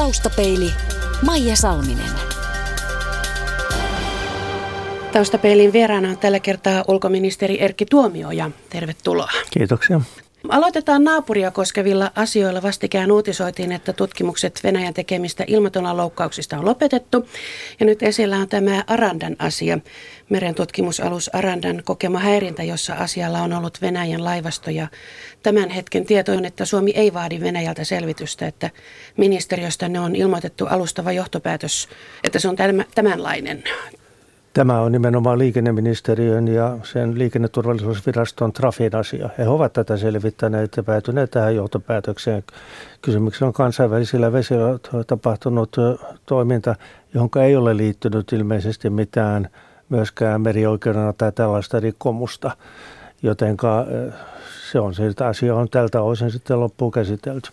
Taustapeili 0.00 0.72
Maija 1.26 1.56
Salminen. 1.56 2.10
Taustapeilin 5.12 5.72
vieraana 5.72 6.08
on 6.08 6.18
tällä 6.18 6.40
kertaa 6.40 6.84
ulkoministeri 6.88 7.62
Erkki 7.62 7.86
Tuomioja. 7.86 8.50
Tervetuloa. 8.70 9.30
Kiitoksia. 9.50 10.00
Aloitetaan 10.48 11.04
naapuria 11.04 11.50
koskevilla 11.50 12.10
asioilla. 12.14 12.62
Vastikään 12.62 13.12
uutisoitiin, 13.12 13.72
että 13.72 13.92
tutkimukset 13.92 14.60
Venäjän 14.64 14.94
tekemistä 14.94 15.44
ilmatonaloukkauksista 15.46 16.58
on 16.58 16.64
lopetettu. 16.64 17.28
Ja 17.80 17.86
nyt 17.86 18.02
esillä 18.02 18.36
on 18.36 18.48
tämä 18.48 18.84
Arandan 18.86 19.36
asia. 19.38 19.78
Merentutkimusalus 20.30 21.34
Arandan 21.34 21.82
kokema 21.84 22.18
häirintä, 22.18 22.62
jossa 22.62 22.94
asialla 22.94 23.42
on 23.42 23.52
ollut 23.52 23.78
Venäjän 23.82 24.24
laivasto. 24.24 24.70
Ja 24.70 24.88
tämän 25.42 25.70
hetken 25.70 26.06
tieto 26.06 26.32
on, 26.32 26.44
että 26.44 26.64
Suomi 26.64 26.90
ei 26.90 27.14
vaadi 27.14 27.40
Venäjältä 27.40 27.84
selvitystä, 27.84 28.46
että 28.46 28.70
ministeriöstä 29.16 29.88
ne 29.88 30.00
on 30.00 30.16
ilmoitettu 30.16 30.66
alustava 30.66 31.12
johtopäätös, 31.12 31.88
että 32.24 32.38
se 32.38 32.48
on 32.48 32.56
tämänlainen. 32.94 33.62
Tämä 34.52 34.80
on 34.80 34.92
nimenomaan 34.92 35.38
liikenneministeriön 35.38 36.48
ja 36.48 36.78
sen 36.82 37.18
liikenneturvallisuusviraston 37.18 38.52
Trafin 38.52 38.96
asia. 38.96 39.30
He 39.38 39.48
ovat 39.48 39.72
tätä 39.72 39.96
selvittäneet 39.96 40.76
ja 40.76 40.82
päätyneet 40.82 41.30
tähän 41.30 41.56
johtopäätökseen. 41.56 42.44
Kysymyksessä 43.02 43.46
on 43.46 43.52
kansainvälisillä 43.52 44.32
vesillä 44.32 44.78
tapahtunut 45.06 45.76
toiminta, 46.26 46.74
johon 47.14 47.30
ei 47.44 47.56
ole 47.56 47.76
liittynyt 47.76 48.32
ilmeisesti 48.32 48.90
mitään 48.90 49.48
myöskään 49.90 50.40
merioikeudena 50.40 51.12
tai 51.12 51.32
tällaista 51.32 51.80
rikkomusta. 51.80 52.56
Jotenka 53.22 53.86
se 54.72 54.80
on 54.80 54.94
se, 54.94 55.06
että 55.06 55.26
asia 55.26 55.54
on 55.54 55.68
tältä 55.68 56.02
osin 56.02 56.30
sitten 56.30 56.60
loppuun 56.60 56.92
käsitelty. 56.92 57.50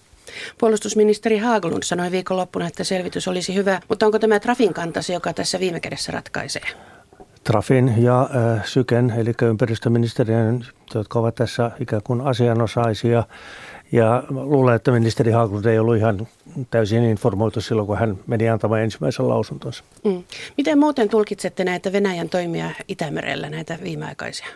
Puolustusministeri 0.57 1.37
Haaglund 1.37 1.83
sanoi 1.83 2.11
viikonloppuna, 2.11 2.67
että 2.67 2.83
selvitys 2.83 3.27
olisi 3.27 3.55
hyvä, 3.55 3.81
mutta 3.89 4.05
onko 4.05 4.19
tämä 4.19 4.39
Trafin 4.39 4.73
kantasi, 4.73 5.13
joka 5.13 5.33
tässä 5.33 5.59
viime 5.59 5.79
kädessä 5.79 6.11
ratkaisee? 6.11 6.61
Trafin 7.43 8.03
ja 8.03 8.21
äh, 8.21 8.65
Syken, 8.65 9.13
eli 9.17 9.31
ympäristöministeriön, 9.41 10.65
jotka 10.95 11.19
ovat 11.19 11.35
tässä 11.35 11.71
ikään 11.79 12.01
kuin 12.03 12.21
asianosaisia. 12.21 13.23
Ja 13.91 14.23
luulen, 14.29 14.75
että 14.75 14.91
ministeri 14.91 15.31
Haaglund 15.31 15.65
ei 15.65 15.79
ollut 15.79 15.97
ihan 15.97 16.27
täysin 16.71 17.03
informoitu 17.03 17.61
silloin, 17.61 17.87
kun 17.87 17.97
hän 17.97 18.17
meni 18.27 18.49
antamaan 18.49 18.81
ensimmäisen 18.81 19.29
lausuntonsa. 19.29 19.83
Mm. 20.03 20.23
Miten 20.57 20.79
muuten 20.79 21.09
tulkitsette 21.09 21.63
näitä 21.63 21.91
Venäjän 21.91 22.29
toimia 22.29 22.69
Itämerellä, 22.87 23.49
näitä 23.49 23.77
viimeaikaisia? 23.83 24.47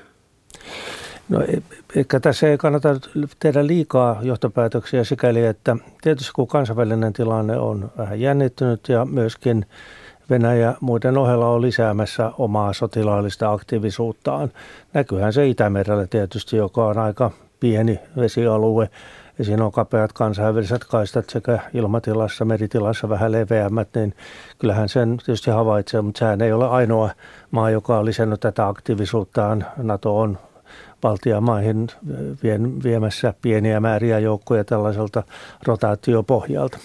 No 1.29 1.41
e, 1.41 1.61
ehkä 1.95 2.19
tässä 2.19 2.47
ei 2.47 2.57
kannata 2.57 2.99
tehdä 3.39 3.67
liikaa 3.67 4.19
johtopäätöksiä 4.21 5.03
sikäli, 5.03 5.45
että 5.45 5.77
tietysti 6.01 6.31
kun 6.35 6.47
kansainvälinen 6.47 7.13
tilanne 7.13 7.57
on 7.57 7.91
vähän 7.97 8.19
jännittynyt 8.19 8.89
ja 8.89 9.05
myöskin 9.05 9.65
Venäjä 10.29 10.73
muiden 10.81 11.17
ohella 11.17 11.49
on 11.49 11.61
lisäämässä 11.61 12.31
omaa 12.37 12.73
sotilaallista 12.73 13.51
aktiivisuuttaan. 13.51 14.51
Näkyyhän 14.93 15.33
se 15.33 15.47
Itämerellä 15.47 16.07
tietysti, 16.07 16.57
joka 16.57 16.85
on 16.85 16.97
aika 16.97 17.31
pieni 17.59 17.99
vesialue 18.17 18.89
ja 19.41 19.45
siinä 19.45 19.65
on 19.65 19.71
kapeat 19.71 20.13
kansainväliset 20.13 20.83
kaistat 20.83 21.29
sekä 21.29 21.59
ilmatilassa, 21.73 22.45
meritilassa 22.45 23.09
vähän 23.09 23.31
leveämmät, 23.31 23.87
niin 23.95 24.15
kyllähän 24.59 24.89
sen 24.89 25.17
tietysti 25.17 25.51
havaitsee, 25.51 26.01
mutta 26.01 26.19
sehän 26.19 26.41
ei 26.41 26.51
ole 26.51 26.67
ainoa 26.67 27.09
maa, 27.51 27.69
joka 27.69 27.99
on 27.99 28.05
lisännyt 28.05 28.39
tätä 28.39 28.67
aktiivisuuttaan. 28.67 29.65
NATO 29.77 30.19
on 30.19 30.37
valtiamaihin 31.03 31.87
viemässä 32.83 33.33
pieniä 33.41 33.79
määriä 33.79 34.19
joukkoja 34.19 34.63
tällaiselta 34.63 35.23
rotaatiopohjalta. 35.67 36.77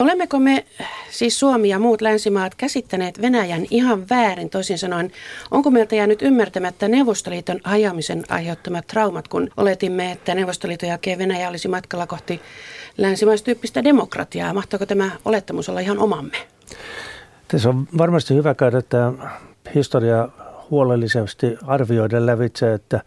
Olemmeko 0.00 0.38
me, 0.38 0.64
siis 1.10 1.38
Suomi 1.38 1.68
ja 1.68 1.78
muut 1.78 2.00
länsimaat, 2.00 2.54
käsittäneet 2.54 3.22
Venäjän 3.22 3.66
ihan 3.70 4.08
väärin? 4.10 4.50
Toisin 4.50 4.78
sanoen, 4.78 5.12
onko 5.50 5.70
meiltä 5.70 5.96
jäänyt 5.96 6.22
ymmärtämättä 6.22 6.88
Neuvostoliiton 6.88 7.60
hajamisen 7.64 8.22
aiheuttamat 8.28 8.86
traumat, 8.86 9.28
kun 9.28 9.50
oletimme, 9.56 10.12
että 10.12 10.34
Neuvostoliiton 10.34 10.88
jälkeen 10.88 11.18
Venäjä 11.18 11.48
olisi 11.48 11.68
matkalla 11.68 12.06
kohti 12.06 12.40
länsimaistyyppistä 12.98 13.84
demokratiaa? 13.84 14.54
Mahtoiko 14.54 14.86
tämä 14.86 15.10
olettamus 15.24 15.68
olla 15.68 15.80
ihan 15.80 15.98
omamme? 15.98 16.36
Tässä 17.48 17.68
on 17.68 17.88
varmasti 17.98 18.34
hyvä 18.34 18.54
käydä 18.54 18.82
tämä 18.82 19.12
historia 19.74 20.28
huolellisesti 20.70 21.46
arvioida 21.66 22.26
lävitse, 22.26 22.74
että 22.74 23.00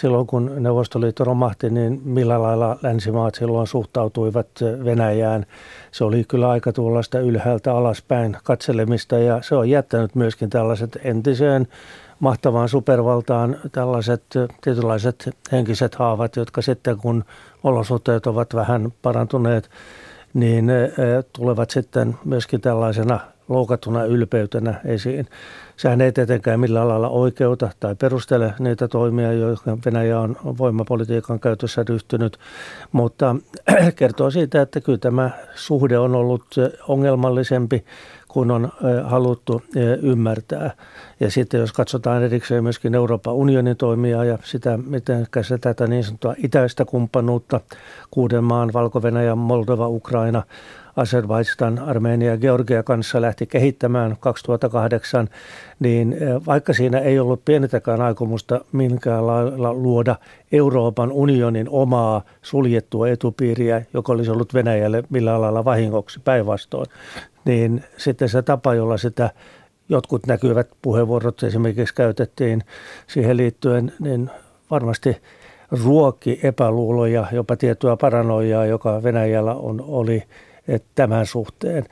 silloin 0.00 0.26
kun 0.26 0.52
Neuvostoliitto 0.58 1.24
romahti, 1.24 1.70
niin 1.70 2.00
millä 2.04 2.42
lailla 2.42 2.78
länsimaat 2.82 3.34
silloin 3.34 3.66
suhtautuivat 3.66 4.48
Venäjään. 4.84 5.46
Se 5.92 6.04
oli 6.04 6.24
kyllä 6.24 6.48
aika 6.50 6.72
tuollaista 6.72 7.18
ylhäältä 7.18 7.74
alaspäin 7.74 8.36
katselemista 8.44 9.18
ja 9.18 9.42
se 9.42 9.54
on 9.54 9.70
jättänyt 9.70 10.14
myöskin 10.14 10.50
tällaiset 10.50 10.98
entiseen 11.04 11.68
mahtavaan 12.20 12.68
supervaltaan 12.68 13.56
tällaiset 13.72 14.22
tietynlaiset 14.60 15.30
henkiset 15.52 15.94
haavat, 15.94 16.36
jotka 16.36 16.62
sitten 16.62 16.96
kun 16.96 17.24
olosuhteet 17.64 18.26
ovat 18.26 18.54
vähän 18.54 18.92
parantuneet, 19.02 19.70
niin 20.34 20.70
tulevat 21.32 21.70
sitten 21.70 22.16
myöskin 22.24 22.60
tällaisena 22.60 23.20
loukattuna 23.50 24.04
ylpeytenä 24.04 24.80
esiin. 24.84 25.26
Sehän 25.76 26.00
ei 26.00 26.12
tietenkään 26.12 26.60
millään 26.60 26.88
lailla 26.88 27.08
oikeuta 27.08 27.70
tai 27.80 27.94
perustele 27.94 28.54
niitä 28.58 28.88
toimia, 28.88 29.32
joihin 29.32 29.80
Venäjä 29.84 30.20
on 30.20 30.36
voimapolitiikan 30.58 31.40
käytössä 31.40 31.84
ryhtynyt, 31.88 32.38
mutta 32.92 33.36
kertoo 33.96 34.30
siitä, 34.30 34.62
että 34.62 34.80
kyllä 34.80 34.98
tämä 34.98 35.30
suhde 35.54 35.98
on 35.98 36.14
ollut 36.14 36.44
ongelmallisempi 36.88 37.84
kuin 38.28 38.50
on 38.50 38.72
haluttu 39.04 39.62
ymmärtää. 40.02 40.70
Ja 41.20 41.30
sitten 41.30 41.60
jos 41.60 41.72
katsotaan 41.72 42.22
erikseen 42.22 42.62
myöskin 42.62 42.94
Euroopan 42.94 43.34
unionin 43.34 43.76
toimia 43.76 44.24
ja 44.24 44.38
sitä, 44.44 44.76
miten 44.76 45.26
se 45.42 45.58
tätä 45.58 45.86
niin 45.86 46.04
sanottua 46.04 46.34
itäistä 46.38 46.84
kumppanuutta, 46.84 47.60
kuuden 48.10 48.44
maan, 48.44 48.72
Valko-Venäjä, 48.72 49.34
Moldova, 49.34 49.88
Ukraina, 49.88 50.42
Azerbaijan, 50.96 51.78
Armenia 51.78 52.30
ja 52.30 52.38
Georgia 52.38 52.82
kanssa 52.82 53.20
lähti 53.20 53.46
kehittämään 53.46 54.16
2008, 54.20 55.28
niin 55.80 56.16
vaikka 56.46 56.72
siinä 56.72 56.98
ei 56.98 57.18
ollut 57.18 57.44
pienetäkään 57.44 58.00
aikomusta 58.00 58.60
minkään 58.72 59.26
lailla 59.26 59.74
luoda 59.74 60.16
Euroopan 60.52 61.12
unionin 61.12 61.66
omaa 61.70 62.22
suljettua 62.42 63.08
etupiiriä, 63.08 63.82
joka 63.94 64.12
olisi 64.12 64.30
ollut 64.30 64.54
Venäjälle 64.54 65.02
millään 65.10 65.40
lailla 65.40 65.64
vahingoksi 65.64 66.20
päinvastoin, 66.20 66.86
niin 67.44 67.84
sitten 67.96 68.28
se 68.28 68.42
tapa, 68.42 68.74
jolla 68.74 68.96
sitä 68.96 69.30
jotkut 69.88 70.26
näkyvät 70.26 70.68
puheenvuorot 70.82 71.42
esimerkiksi 71.42 71.94
käytettiin 71.94 72.62
siihen 73.06 73.36
liittyen, 73.36 73.92
niin 74.00 74.30
varmasti 74.70 75.16
ruokki 75.84 76.40
epäluuloja, 76.42 77.26
jopa 77.32 77.56
tiettyä 77.56 77.96
paranoiaa, 77.96 78.66
joka 78.66 79.02
Venäjällä 79.02 79.54
on, 79.54 79.84
oli 79.88 80.22
tämän 80.94 81.26
suhteen. 81.26 81.86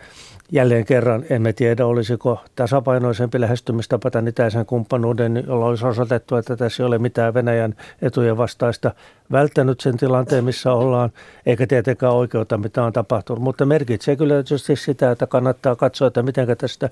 Jälleen 0.53 0.85
kerran 0.85 1.25
emme 1.31 1.53
tiedä, 1.53 1.87
olisiko 1.87 2.41
tasapainoisempi 2.57 3.41
lähestymistapa 3.41 4.11
tämän 4.11 4.29
itäisen 4.29 4.67
kumppanuuden, 4.67 5.45
jolla 5.47 5.67
olisi 5.67 5.87
osoitettu, 5.87 6.37
että 6.37 6.57
tässä 6.57 6.83
ei 6.83 6.87
ole 6.87 6.99
mitään 6.99 7.35
Venäjän 7.35 7.75
etujen 8.03 8.37
vastaista 8.37 8.91
välttänyt 9.33 9.81
sen 9.81 9.97
tilanteen, 9.97 10.45
missä 10.45 10.73
ollaan, 10.73 11.11
eikä 11.47 11.67
tietenkään 11.67 12.13
oikeutta, 12.13 12.59
mitä 12.59 12.85
on 12.85 12.93
tapahtunut. 12.93 13.43
Mutta 13.43 13.67
merkitsee 13.67 14.17
kyllä 14.17 14.35
tietysti 14.35 14.77
sitä, 14.77 15.11
että 15.11 15.27
kannattaa 15.27 15.77
katsoa, 15.77 16.09
että 16.09 16.23
miten 16.23 16.57
tästä 16.59 16.91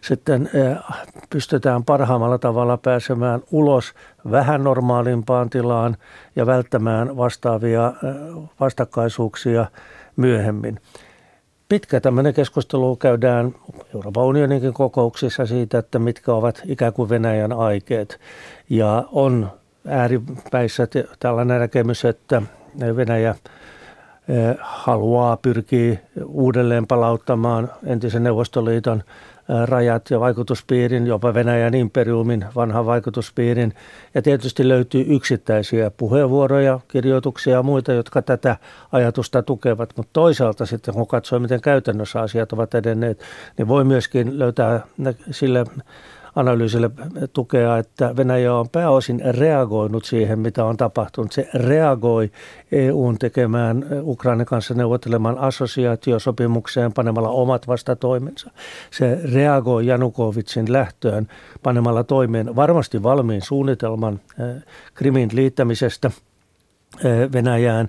sitten 0.00 0.50
eh, 0.54 0.76
pystytään 1.30 1.84
parhaimmalla 1.84 2.38
tavalla 2.38 2.76
pääsemään 2.76 3.42
ulos 3.50 3.92
vähän 4.30 4.64
normaalimpaan 4.64 5.50
tilaan 5.50 5.96
ja 6.36 6.46
välttämään 6.46 7.16
vastaavia 7.16 7.86
eh, 7.86 8.14
vastakkaisuuksia 8.60 9.66
myöhemmin 10.16 10.80
pitkä 11.68 12.00
tämmöinen 12.00 12.34
keskustelu 12.34 12.96
käydään 12.96 13.54
Euroopan 13.94 14.24
unioninkin 14.24 14.72
kokouksissa 14.72 15.46
siitä, 15.46 15.78
että 15.78 15.98
mitkä 15.98 16.32
ovat 16.32 16.62
ikään 16.64 16.92
kuin 16.92 17.08
Venäjän 17.08 17.52
aikeet. 17.52 18.20
Ja 18.70 19.04
on 19.12 19.50
ääripäissä 19.88 20.88
tällainen 21.20 21.60
näkemys, 21.60 22.04
että 22.04 22.42
Venäjä 22.96 23.34
haluaa, 24.60 25.36
pyrkii 25.36 25.98
uudelleen 26.26 26.86
palauttamaan 26.86 27.72
entisen 27.86 28.22
Neuvostoliiton 28.22 29.02
rajat 29.64 30.10
ja 30.10 30.20
vaikutuspiirin, 30.20 31.06
jopa 31.06 31.34
Venäjän 31.34 31.74
imperiumin 31.74 32.44
vanhan 32.56 32.86
vaikutuspiirin. 32.86 33.74
Ja 34.14 34.22
tietysti 34.22 34.68
löytyy 34.68 35.04
yksittäisiä 35.08 35.90
puheenvuoroja, 35.90 36.80
kirjoituksia 36.88 37.52
ja 37.52 37.62
muita, 37.62 37.92
jotka 37.92 38.22
tätä 38.22 38.56
ajatusta 38.92 39.42
tukevat. 39.42 39.92
Mutta 39.96 40.10
toisaalta 40.12 40.66
sitten, 40.66 40.94
kun 40.94 41.06
katsoo, 41.06 41.38
miten 41.38 41.60
käytännössä 41.60 42.20
asiat 42.20 42.52
ovat 42.52 42.74
edenneet, 42.74 43.20
niin 43.58 43.68
voi 43.68 43.84
myöskin 43.84 44.38
löytää 44.38 44.80
sille 45.30 45.64
analyysille 46.36 46.90
tukea, 47.32 47.78
että 47.78 48.16
Venäjä 48.16 48.54
on 48.54 48.68
pääosin 48.68 49.22
reagoinut 49.30 50.04
siihen, 50.04 50.38
mitä 50.38 50.64
on 50.64 50.76
tapahtunut. 50.76 51.32
Se 51.32 51.48
reagoi 51.54 52.30
EUn 52.72 53.18
tekemään 53.18 53.86
Ukrainan 54.02 54.46
kanssa 54.46 54.74
neuvottelemaan 54.74 55.38
assosiaatiosopimukseen 55.38 56.92
panemalla 56.92 57.28
omat 57.28 57.68
vastatoimensa. 57.68 58.50
Se 58.90 59.18
reagoi 59.32 59.86
Janukovitsin 59.86 60.72
lähtöön 60.72 61.28
panemalla 61.62 62.04
toimeen 62.04 62.56
varmasti 62.56 63.02
valmiin 63.02 63.42
suunnitelman 63.42 64.20
Krimin 64.94 65.30
liittämisestä 65.32 66.10
Venäjään. 67.32 67.88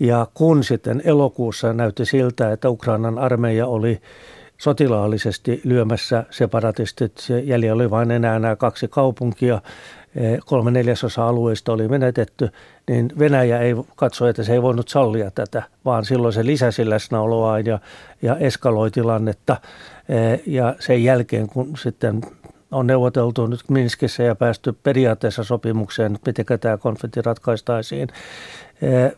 Ja 0.00 0.26
kun 0.34 0.64
sitten 0.64 1.02
elokuussa 1.04 1.72
näytti 1.72 2.04
siltä, 2.04 2.52
että 2.52 2.70
Ukrainan 2.70 3.18
armeija 3.18 3.66
oli 3.66 4.00
sotilaallisesti 4.62 5.60
lyömässä 5.64 6.24
separatistit. 6.30 7.26
Jäljellä 7.44 7.74
oli 7.74 7.90
vain 7.90 8.10
enää 8.10 8.38
nämä 8.38 8.56
kaksi 8.56 8.88
kaupunkia, 8.88 9.62
e, 10.16 10.38
kolme 10.46 10.70
neljäsosa 10.70 11.28
alueista 11.28 11.72
oli 11.72 11.88
menetetty, 11.88 12.48
niin 12.88 13.12
Venäjä 13.18 13.58
ei 13.58 13.74
katso, 13.96 14.26
että 14.26 14.42
se 14.42 14.52
ei 14.52 14.62
voinut 14.62 14.88
sallia 14.88 15.30
tätä, 15.30 15.62
vaan 15.84 16.04
silloin 16.04 16.32
se 16.32 16.46
lisäsi 16.46 16.90
läsnäoloa 16.90 17.58
ja, 17.58 17.78
ja 18.22 18.36
eskaloi 18.36 18.90
tilannetta. 18.90 19.56
E, 20.08 20.38
ja 20.46 20.74
sen 20.80 21.04
jälkeen, 21.04 21.48
kun 21.48 21.76
sitten 21.76 22.20
on 22.70 22.86
neuvoteltu 22.86 23.46
nyt 23.46 23.60
Minskissä 23.68 24.22
ja 24.22 24.34
päästy 24.34 24.72
periaatteessa 24.82 25.44
sopimukseen, 25.44 26.18
miten 26.26 26.60
tämä 26.60 26.78
konflikti 26.78 27.22
ratkaistaisiin, 27.22 28.08
e, 28.82 29.10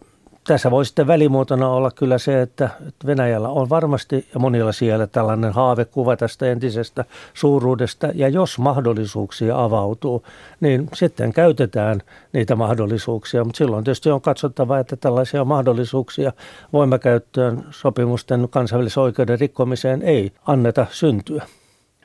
tässä 0.44 0.70
voi 0.70 0.85
sitten 0.87 1.06
välimuotona 1.06 1.69
olla 1.69 1.91
kyllä 1.91 2.19
se, 2.19 2.43
että 2.43 2.70
Venäjällä 3.06 3.49
on 3.49 3.70
varmasti 3.70 4.29
ja 4.35 4.41
monilla 4.41 4.73
siellä 4.73 5.06
tällainen 5.06 5.52
haavekuva 5.52 6.17
tästä 6.17 6.46
entisestä 6.46 7.05
suuruudesta. 7.35 8.08
Ja 8.14 8.29
jos 8.29 8.58
mahdollisuuksia 8.58 9.64
avautuu, 9.64 10.25
niin 10.61 10.88
sitten 10.94 11.32
käytetään 11.32 12.02
niitä 12.32 12.56
mahdollisuuksia. 12.56 13.44
Mutta 13.44 13.58
silloin 13.58 13.85
tietysti 13.85 14.11
on 14.11 14.20
katsottava, 14.20 14.79
että 14.79 14.96
tällaisia 14.96 15.44
mahdollisuuksia 15.44 16.32
voimakäyttöön 16.73 17.64
sopimusten 17.70 18.49
kansainvälisen 18.50 19.02
oikeuden 19.02 19.41
rikkomiseen 19.41 20.02
ei 20.02 20.32
anneta 20.46 20.87
syntyä. 20.91 21.46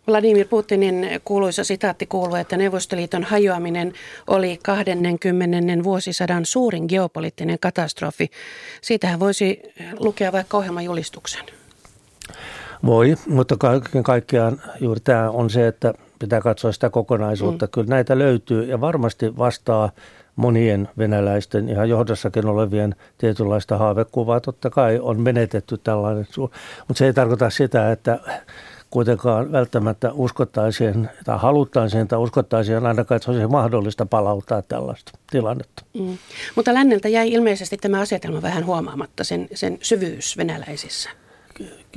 Vladimir 0.10 0.48
Putinin 0.48 1.10
kuuluisa 1.26 1.64
sitaatti 1.64 2.06
kuuluu, 2.06 2.36
että 2.36 2.58
Neuvostoliiton 2.58 3.24
hajoaminen 3.24 3.94
oli 4.28 4.60
20. 4.64 5.84
vuosisadan 5.84 6.46
suurin 6.46 6.86
geopoliittinen 6.88 7.60
katastrofi. 7.60 8.32
Siitähän 8.82 9.20
voisi 9.20 9.62
lukea 10.00 10.32
vaikka 10.32 10.58
ohjelmajulistuksen. 10.58 11.46
Voi, 12.86 13.16
mutta 13.28 13.58
kaiken 13.58 14.04
kaikkiaan 14.04 14.62
juuri 14.82 15.00
tämä 15.00 15.30
on 15.30 15.50
se, 15.50 15.68
että 15.68 15.94
pitää 16.20 16.42
katsoa 16.42 16.72
sitä 16.72 16.90
kokonaisuutta. 16.90 17.66
Mm. 17.66 17.70
Kyllä 17.72 17.88
näitä 17.88 18.18
löytyy 18.20 18.64
ja 18.64 18.82
varmasti 18.82 19.38
vastaa 19.38 19.92
monien 20.36 20.90
venäläisten 20.98 21.70
ihan 21.70 21.90
johdossakin 21.90 22.46
olevien 22.46 22.96
tietynlaista 23.18 23.78
haavekuvaa. 23.78 24.40
Totta 24.40 24.70
kai 24.70 25.00
on 25.02 25.20
menetetty 25.20 25.78
tällainen, 25.78 26.28
mutta 26.88 26.98
se 26.98 27.06
ei 27.06 27.14
tarkoita 27.14 27.50
sitä, 27.50 27.92
että 27.92 28.20
kuitenkaan 28.90 29.52
välttämättä 29.52 30.12
uskottaisiin 30.14 31.10
tai 31.26 31.38
haluttaisiin 31.40 32.08
tai 32.08 32.20
uskottaisiin 32.20 32.86
ainakaan, 32.86 33.16
että 33.16 33.26
se 33.26 33.32
olisi 33.32 33.48
mahdollista 33.48 34.06
palauttaa 34.06 34.62
tällaista 34.62 35.12
tilannetta. 35.32 35.84
Mm. 35.94 36.18
Mutta 36.56 36.74
länneltä 36.74 37.08
jäi 37.08 37.32
ilmeisesti 37.32 37.78
tämä 37.78 38.00
asetelma 38.00 38.42
vähän 38.42 38.66
huomaamatta, 38.66 39.24
sen, 39.24 39.48
sen 39.54 39.78
syvyys 39.82 40.38
venäläisissä. 40.38 41.10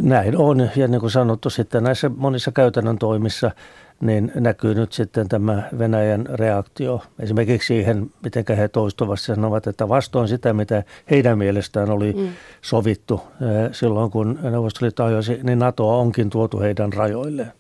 Näin 0.03 0.37
on, 0.37 0.71
ja 0.77 0.89
niin 0.89 1.01
kuin 1.01 1.11
sanottu 1.11 1.51
sitten 1.51 1.85
näissä 1.85 2.11
monissa 2.17 2.53
käytännön 2.53 2.99
toimissa– 2.99 3.51
niin 4.03 4.33
näkyy 4.35 4.75
nyt 4.75 4.93
sitten 4.93 5.29
tämä 5.29 5.69
Venäjän 5.79 6.27
reaktio 6.27 7.03
esimerkiksi 7.19 7.67
siihen, 7.67 8.11
miten 8.23 8.45
he 8.57 8.69
toistuvasti 8.69 9.27
sanovat, 9.27 9.67
että 9.67 9.89
vastoin 9.89 10.29
sitä, 10.29 10.53
mitä 10.53 10.83
heidän 11.11 11.39
mielestään 11.39 11.91
oli 11.91 12.13
mm. 12.13 12.29
sovittu 12.63 13.21
eh, 13.25 13.73
silloin, 13.73 14.11
kun 14.11 14.39
Neuvostoliitto 14.43 15.05
ajoisi, 15.05 15.39
niin 15.43 15.59
NATO 15.59 16.01
onkin 16.01 16.31
tuotu 16.31 16.61
heidän 16.61 16.93
rajoilleen. 16.93 17.53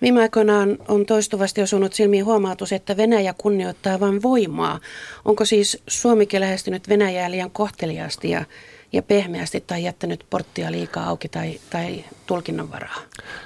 Viime 0.00 0.20
aikoina 0.20 0.54
on 0.88 1.06
toistuvasti 1.06 1.62
osunut 1.62 1.92
silmiin 1.92 2.24
huomautus, 2.24 2.72
että 2.72 2.96
Venäjä 2.96 3.34
kunnioittaa 3.38 4.00
vain 4.00 4.22
voimaa. 4.22 4.80
Onko 5.24 5.44
siis 5.44 5.82
Suomikin 5.86 6.40
lähestynyt 6.40 6.88
Venäjää 6.88 7.30
liian 7.30 7.50
kohteliaasti 7.50 8.30
ja, 8.30 8.44
ja 8.92 9.02
pehmeästi 9.02 9.64
tai 9.66 9.84
jättänyt 9.84 10.24
porttia 10.30 10.72
liikaa 10.72 11.08
auki 11.08 11.28
tai, 11.28 11.60
tai 11.70 12.04
tulkinnanvaraa? 12.26 12.96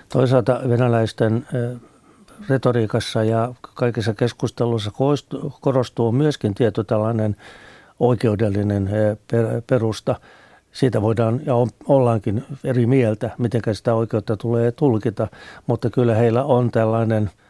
Toisaalta 0.08 0.60
venäläisten 0.68 1.46
eh, 1.54 1.80
retoriikassa 2.48 3.24
ja 3.24 3.54
kaikissa 3.74 4.14
keskusteluissa 4.14 4.90
korostuu 5.60 6.12
myöskin 6.12 6.54
tietty 6.54 6.84
tällainen 6.84 7.36
oikeudellinen 8.00 8.88
eh, 8.88 9.16
perusta. 9.66 10.20
Siitä 10.72 11.02
voidaan 11.02 11.40
ja 11.46 11.54
ollaankin 11.88 12.44
eri 12.64 12.86
mieltä, 12.86 13.30
miten 13.38 13.62
sitä 13.72 13.94
oikeutta 13.94 14.36
tulee 14.36 14.72
tulkita, 14.72 15.28
mutta 15.66 15.90
kyllä 15.90 16.14
heillä 16.14 16.44
on 16.44 16.70
tällainen– 16.70 17.30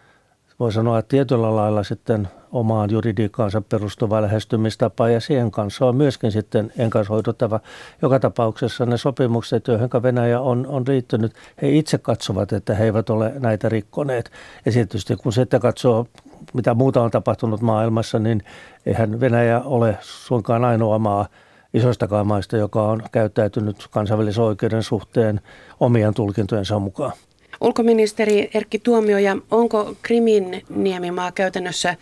voi 0.63 0.73
sanoa, 0.73 1.03
tietyllä 1.03 1.57
lailla 1.57 1.83
sitten 1.83 2.29
omaan 2.53 2.91
juridiikkaansa 2.91 3.61
perustuva 3.61 4.23
lähestymistapa 4.23 5.09
ja 5.09 5.21
siihen 5.21 5.51
kanssa 5.51 5.87
on 5.87 5.97
myöskin 5.97 6.33
sitten 6.33 6.73
enkansoiduttava. 6.79 7.61
Joka 8.03 8.21
tapauksessa 8.21 8.87
ne 8.87 8.97
sopimukset, 8.97 9.69
joihin 9.69 9.89
Venäjä 10.03 10.41
on, 10.41 10.67
on 10.67 10.87
riittynyt, 10.87 11.33
he 11.63 11.71
itse 11.71 11.99
katsovat, 11.99 12.53
että 12.53 12.75
he 12.75 12.85
eivät 12.85 13.11
ole 13.11 13.33
näitä 13.39 13.69
rikkoneet. 13.69 14.31
Ja 14.67 14.73
tietysti 14.73 15.17
kun 15.17 15.33
sitten 15.33 15.61
katsoo, 15.61 16.07
mitä 16.55 16.75
muuta 16.75 17.03
on 17.03 17.11
tapahtunut 17.11 17.61
maailmassa, 17.61 18.19
niin 18.19 18.43
eihän 18.87 19.21
Venäjä 19.21 19.61
ole 19.61 19.99
suinkaan 20.01 20.65
ainoa 20.65 20.99
maa 20.99 21.27
isoistakaan 21.75 22.27
maista, 22.27 22.57
joka 22.57 22.83
on 22.83 23.03
käyttäytynyt 23.13 23.89
kansainvälisen 23.91 24.45
oikeuden 24.45 24.83
suhteen 24.83 25.41
omien 25.81 26.15
tulkintojensa 26.15 26.79
mukaan. 26.79 27.13
Ulkoministeri 27.61 28.51
Erkki 28.55 28.79
Tuomioja, 28.79 29.37
onko 29.51 29.95
Krimin 30.03 30.63
niemimaa 30.69 31.33
käytännössä 31.33 31.97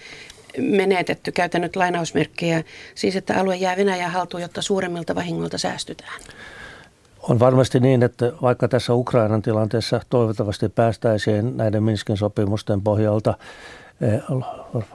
menetetty, 0.58 1.32
käytänyt 1.32 1.76
lainausmerkkejä, 1.76 2.64
siis 2.94 3.16
että 3.16 3.40
alue 3.40 3.56
jää 3.56 3.76
Venäjän 3.76 4.10
haltuun, 4.10 4.42
jotta 4.42 4.62
suuremmilta 4.62 5.14
vahingolta 5.14 5.58
säästytään? 5.58 6.20
On 7.22 7.38
varmasti 7.38 7.80
niin, 7.80 8.02
että 8.02 8.32
vaikka 8.42 8.68
tässä 8.68 8.94
Ukrainan 8.94 9.42
tilanteessa 9.42 10.00
toivottavasti 10.10 10.68
päästäisiin 10.68 11.56
näiden 11.56 11.82
Minskin 11.82 12.16
sopimusten 12.16 12.82
pohjalta 12.82 13.34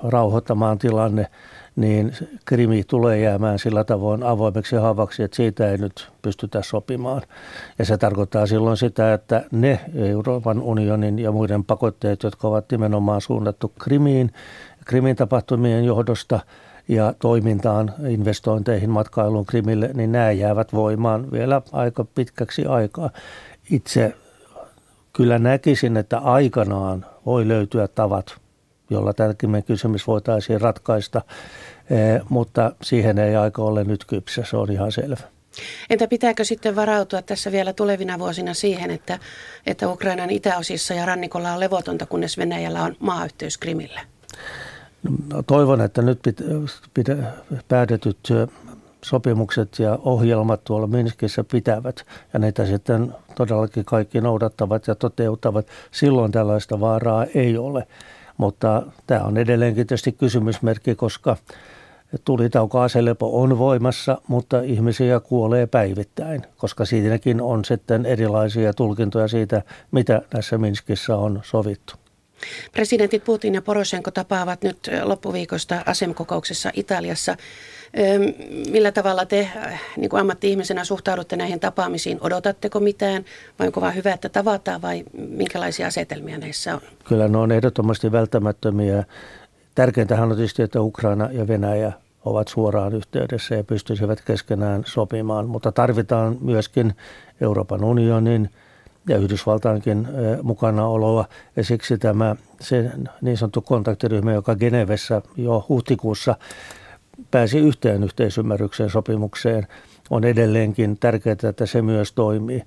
rauhoittamaan 0.04 0.80
tilanne, 0.80 1.28
niin 1.76 2.14
krimi 2.46 2.84
tulee 2.84 3.20
jäämään 3.20 3.60
sillä 3.60 3.84
tavoin 3.84 4.24
avoimeksi 4.24 4.76
haavaksi, 4.76 5.24
että 5.24 5.36
siitä 5.36 5.72
ei 5.72 5.78
nyt 5.78 6.10
pystytä 6.22 6.62
sopimaan. 6.62 7.22
Ja 7.80 7.86
se 7.86 7.98
tarkoittaa 7.98 8.48
silloin 8.48 8.78
sitä, 8.78 9.14
että 9.14 9.44
ne 9.52 9.80
Euroopan 9.96 10.62
unionin 10.62 11.20
ja 11.20 11.32
muiden 11.32 11.64
pakotteet, 11.64 12.24
jotka 12.24 12.48
ovat 12.48 12.66
nimenomaan 12.72 13.22
suunnattu 13.22 13.74
krimiin, 13.80 14.34
krimin 14.86 15.16
tapahtumien 15.16 15.86
johdosta 15.86 16.40
ja 16.88 17.14
toimintaan, 17.20 17.94
investointeihin, 18.08 18.90
matkailuun 18.90 19.46
krimille, 19.46 19.90
niin 19.94 20.12
nämä 20.12 20.32
jäävät 20.32 20.74
voimaan 20.74 21.32
vielä 21.32 21.62
aika 21.72 22.06
pitkäksi 22.16 22.66
aikaa. 22.66 23.10
Itse 23.72 24.16
kyllä 25.14 25.40
näkisin, 25.40 25.98
että 25.98 26.18
aikanaan 26.18 27.06
voi 27.26 27.48
löytyä 27.48 27.88
tavat– 27.88 28.36
jolla 28.90 29.14
tämäkin 29.14 29.64
kysymys 29.64 30.08
voitaisiin 30.08 30.62
ratkaista, 30.62 31.22
eh, 31.90 32.22
mutta 32.30 32.72
siihen 32.82 33.20
ei 33.20 33.36
aika 33.36 33.62
ole 33.62 33.84
nyt 33.84 34.06
kypsä, 34.06 34.44
se 34.50 34.58
on 34.58 34.72
ihan 34.72 34.92
selvä. 34.92 35.36
Entä 35.90 36.08
pitääkö 36.08 36.44
sitten 36.44 36.76
varautua 36.76 37.22
tässä 37.22 37.52
vielä 37.52 37.74
tulevina 37.74 38.20
vuosina 38.20 38.54
siihen, 38.54 38.92
että, 38.92 39.20
että 39.66 39.90
Ukrainan 39.90 40.30
itäosissa 40.30 40.94
ja 40.94 41.06
rannikolla 41.06 41.52
on 41.52 41.60
levotonta, 41.60 42.06
kunnes 42.06 42.38
Venäjällä 42.38 42.84
on 42.84 42.96
maayhteys 43.00 43.58
Krimille? 43.58 44.00
No, 45.30 45.44
toivon, 45.44 45.82
että 45.82 46.02
nyt 46.02 46.20
pit, 46.22 46.42
pit, 46.94 47.08
päätetyt 47.68 48.18
sopimukset 49.06 49.80
ja 49.80 50.00
ohjelmat 50.04 50.64
tuolla 50.64 50.88
Minskissä 50.88 51.44
pitävät 51.44 52.06
ja 52.34 52.40
niitä 52.40 52.66
sitten 52.66 53.14
todellakin 53.36 53.86
kaikki 53.86 54.22
noudattavat 54.22 54.88
ja 54.88 54.96
toteuttavat. 54.96 55.68
Silloin 55.92 56.32
tällaista 56.32 56.80
vaaraa 56.80 57.26
ei 57.36 57.58
ole. 57.58 57.88
Mutta 58.38 58.84
tämä 59.08 59.22
on 59.22 59.38
edelleenkin 59.38 59.88
tietysti 59.88 60.12
kysymysmerkki, 60.12 60.96
koska 60.96 61.38
tulitauko 62.26 62.80
aselepo 62.80 63.42
on 63.42 63.58
voimassa, 63.58 64.22
mutta 64.28 64.62
ihmisiä 64.62 65.20
kuolee 65.20 65.68
päivittäin, 65.68 66.42
koska 66.58 66.86
siinäkin 66.86 67.42
on 67.42 67.66
sitten 67.66 68.06
erilaisia 68.06 68.74
tulkintoja 68.74 69.28
siitä, 69.28 69.62
mitä 69.92 70.22
tässä 70.30 70.58
Minskissä 70.58 71.18
on 71.18 71.40
sovittu. 71.44 72.05
Presidentit 72.72 73.24
Putin 73.24 73.54
ja 73.54 73.62
Poroshenko 73.62 74.12
tapaavat 74.12 74.64
nyt 74.64 74.90
loppuviikosta 75.04 75.84
asemkokouksessa 75.86 76.72
Italiassa. 76.74 77.38
Millä 78.72 78.92
tavalla 78.92 79.26
te 79.26 79.50
niin 79.98 80.10
kuin 80.10 80.20
ammatti-ihmisenä 80.20 80.84
suhtaudutte 80.84 81.36
näihin 81.36 81.60
tapaamisiin? 81.60 82.18
Odotatteko 82.22 82.80
mitään 82.80 83.26
vai 83.60 83.68
onko 83.68 83.82
vain 83.82 83.96
hyvä, 83.96 84.14
että 84.14 84.30
tavataan 84.30 84.82
vai 84.82 85.04
minkälaisia 85.18 85.88
asetelmia 85.88 86.38
näissä 86.38 86.76
on? 86.76 86.82
Kyllä 87.04 87.28
ne 87.28 87.38
on 87.38 87.52
ehdottomasti 87.52 88.12
välttämättömiä. 88.12 89.04
Tärkeintähän 89.76 90.32
on 90.32 90.36
tietysti, 90.36 90.64
että 90.64 90.82
Ukraina 90.82 91.30
ja 91.32 91.48
Venäjä 91.48 91.92
ovat 92.26 92.48
suoraan 92.48 92.94
yhteydessä 92.94 93.56
ja 93.56 93.64
pystyisivät 93.64 94.22
keskenään 94.22 94.84
sopimaan, 94.86 95.48
mutta 95.48 95.72
tarvitaan 95.72 96.38
myöskin 96.42 96.94
Euroopan 97.42 97.84
unionin 97.84 98.50
ja 99.10 99.18
Yhdysvaltaankin 99.18 100.08
mukanaoloa. 100.44 101.26
Ja 101.56 101.64
siksi 101.64 101.98
tämä 101.98 102.36
se 102.62 102.92
niin 103.22 103.38
sanottu 103.38 103.62
kontaktiryhmä, 103.62 104.34
joka 104.34 104.56
Genevessä 104.56 105.22
jo 105.38 105.66
huhtikuussa 105.70 106.36
pääsi 107.32 107.60
yhteen 107.60 108.04
yhteisymmärrykseen 108.04 108.90
sopimukseen, 108.90 109.68
on 110.10 110.24
edelleenkin 110.24 110.98
tärkeää, 111.00 111.36
että 111.50 111.66
se 111.66 111.82
myös 111.82 112.14
toimii. 112.14 112.64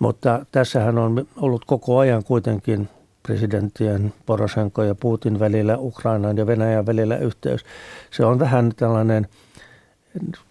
Mutta 0.00 0.46
tässähän 0.52 0.98
on 0.98 1.26
ollut 1.36 1.64
koko 1.64 1.98
ajan 1.98 2.24
kuitenkin 2.24 2.88
presidenttien 3.22 4.12
Poroshenko 4.26 4.82
ja 4.82 4.94
Putin 4.94 5.38
välillä, 5.38 5.78
Ukrainan 5.78 6.36
ja 6.36 6.46
Venäjän 6.46 6.86
välillä 6.86 7.16
yhteys. 7.16 7.64
Se 8.10 8.24
on 8.24 8.38
vähän 8.38 8.72
tällainen, 8.76 9.26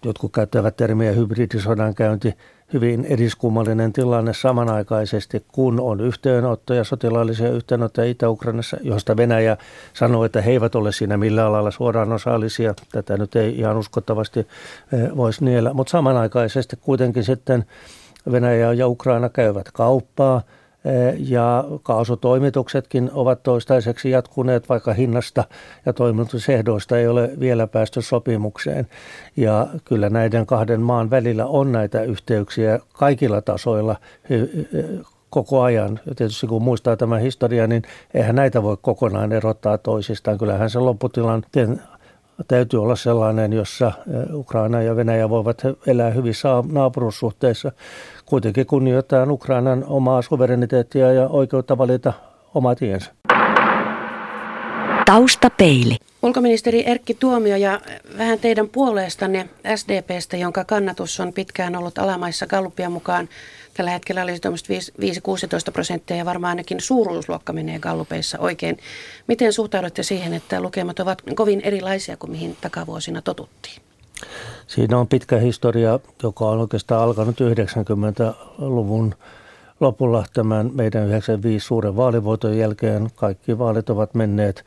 jotkut 0.04 0.32
käyttävät 0.32 0.76
termiä 0.76 1.12
hybridisodankäynti, 1.12 2.34
hyvin 2.72 3.04
eriskummallinen 3.04 3.92
tilanne 3.92 4.34
samanaikaisesti, 4.34 5.44
kun 5.52 5.80
on 5.80 6.00
yhteenottoja, 6.00 6.84
sotilaallisia 6.84 7.50
yhteenottoja 7.50 8.10
Itä-Ukrainassa, 8.10 8.76
josta 8.82 9.16
Venäjä 9.16 9.56
sanoo, 9.94 10.24
että 10.24 10.40
he 10.40 10.50
eivät 10.50 10.74
ole 10.74 10.92
siinä 10.92 11.16
millään 11.16 11.52
lailla 11.52 11.70
suoraan 11.70 12.12
osallisia. 12.12 12.74
Tätä 12.92 13.16
nyt 13.16 13.36
ei 13.36 13.58
ihan 13.58 13.76
uskottavasti 13.76 14.40
eh, 14.40 14.46
voisi 15.16 15.44
niellä, 15.44 15.72
mutta 15.72 15.90
samanaikaisesti 15.90 16.76
kuitenkin 16.80 17.24
sitten 17.24 17.64
Venäjä 18.32 18.72
ja 18.72 18.88
Ukraina 18.88 19.28
käyvät 19.28 19.72
kauppaa– 19.72 20.42
ja 21.18 21.64
kaasutoimituksetkin 21.82 23.10
ovat 23.12 23.42
toistaiseksi 23.42 24.10
jatkuneet, 24.10 24.68
vaikka 24.68 24.92
hinnasta 24.92 25.44
ja 25.86 25.92
toimitusehdoista 25.92 26.98
ei 26.98 27.08
ole 27.08 27.30
vielä 27.40 27.66
päästy 27.66 28.02
sopimukseen. 28.02 28.86
Ja 29.36 29.66
kyllä 29.84 30.10
näiden 30.10 30.46
kahden 30.46 30.80
maan 30.80 31.10
välillä 31.10 31.46
on 31.46 31.72
näitä 31.72 32.02
yhteyksiä 32.02 32.78
kaikilla 32.92 33.42
tasoilla 33.42 33.96
koko 35.30 35.62
ajan. 35.62 36.00
Ja 36.06 36.14
tietysti 36.14 36.46
kun 36.46 36.62
muistaa 36.62 36.96
tämän 36.96 37.20
historian, 37.20 37.68
niin 37.68 37.82
eihän 38.14 38.36
näitä 38.36 38.62
voi 38.62 38.76
kokonaan 38.82 39.32
erottaa 39.32 39.78
toisistaan. 39.78 40.38
Kyllähän 40.38 40.70
se 40.70 40.78
lopputilanteen 40.78 41.80
täytyy 42.48 42.82
olla 42.82 42.96
sellainen, 42.96 43.52
jossa 43.52 43.92
Ukraina 44.32 44.82
ja 44.82 44.96
Venäjä 44.96 45.28
voivat 45.28 45.62
elää 45.86 46.10
hyvissä 46.10 46.48
naapurussuhteissa 46.72 47.72
kuitenkin 48.26 48.66
kunnioittaa 48.66 49.26
Ukrainan 49.30 49.84
omaa 49.86 50.22
suvereniteettia 50.22 51.12
ja 51.12 51.28
oikeutta 51.28 51.78
valita 51.78 52.12
oma 52.54 52.74
tiensä. 52.74 53.12
Taustapeili. 55.06 55.96
Ulkoministeri 56.22 56.86
Erkki 56.86 57.14
Tuomio 57.14 57.56
ja 57.56 57.80
vähän 58.18 58.38
teidän 58.38 58.68
puoleestanne 58.68 59.48
SDPstä, 59.76 60.36
jonka 60.36 60.64
kannatus 60.64 61.20
on 61.20 61.32
pitkään 61.32 61.76
ollut 61.76 61.98
alamaissa 61.98 62.46
Gallupia 62.46 62.90
mukaan. 62.90 63.28
Tällä 63.78 63.90
hetkellä 63.90 64.22
olisi 64.22 64.92
5-16 65.68 65.72
prosenttia 65.72 66.16
ja 66.16 66.24
varmaan 66.24 66.48
ainakin 66.48 66.80
suuruusluokka 66.80 67.52
menee 67.52 67.78
Gallupeissa 67.78 68.38
oikein. 68.38 68.78
Miten 69.26 69.52
suhtaudutte 69.52 70.02
siihen, 70.02 70.34
että 70.34 70.60
lukemat 70.60 71.00
ovat 71.00 71.22
kovin 71.34 71.60
erilaisia 71.60 72.16
kuin 72.16 72.30
mihin 72.30 72.56
takavuosina 72.60 73.22
totuttiin? 73.22 73.82
Siinä 74.66 74.98
on 74.98 75.08
pitkä 75.08 75.38
historia, 75.38 76.00
joka 76.22 76.44
on 76.44 76.58
oikeastaan 76.58 77.02
alkanut 77.02 77.36
90-luvun 77.40 79.14
lopulla 79.80 80.24
tämän 80.32 80.70
meidän 80.74 81.06
95 81.06 81.66
suuren 81.66 81.96
vaalivoiton 81.96 82.58
jälkeen. 82.58 83.08
Kaikki 83.14 83.58
vaalit 83.58 83.90
ovat 83.90 84.14
menneet 84.14 84.64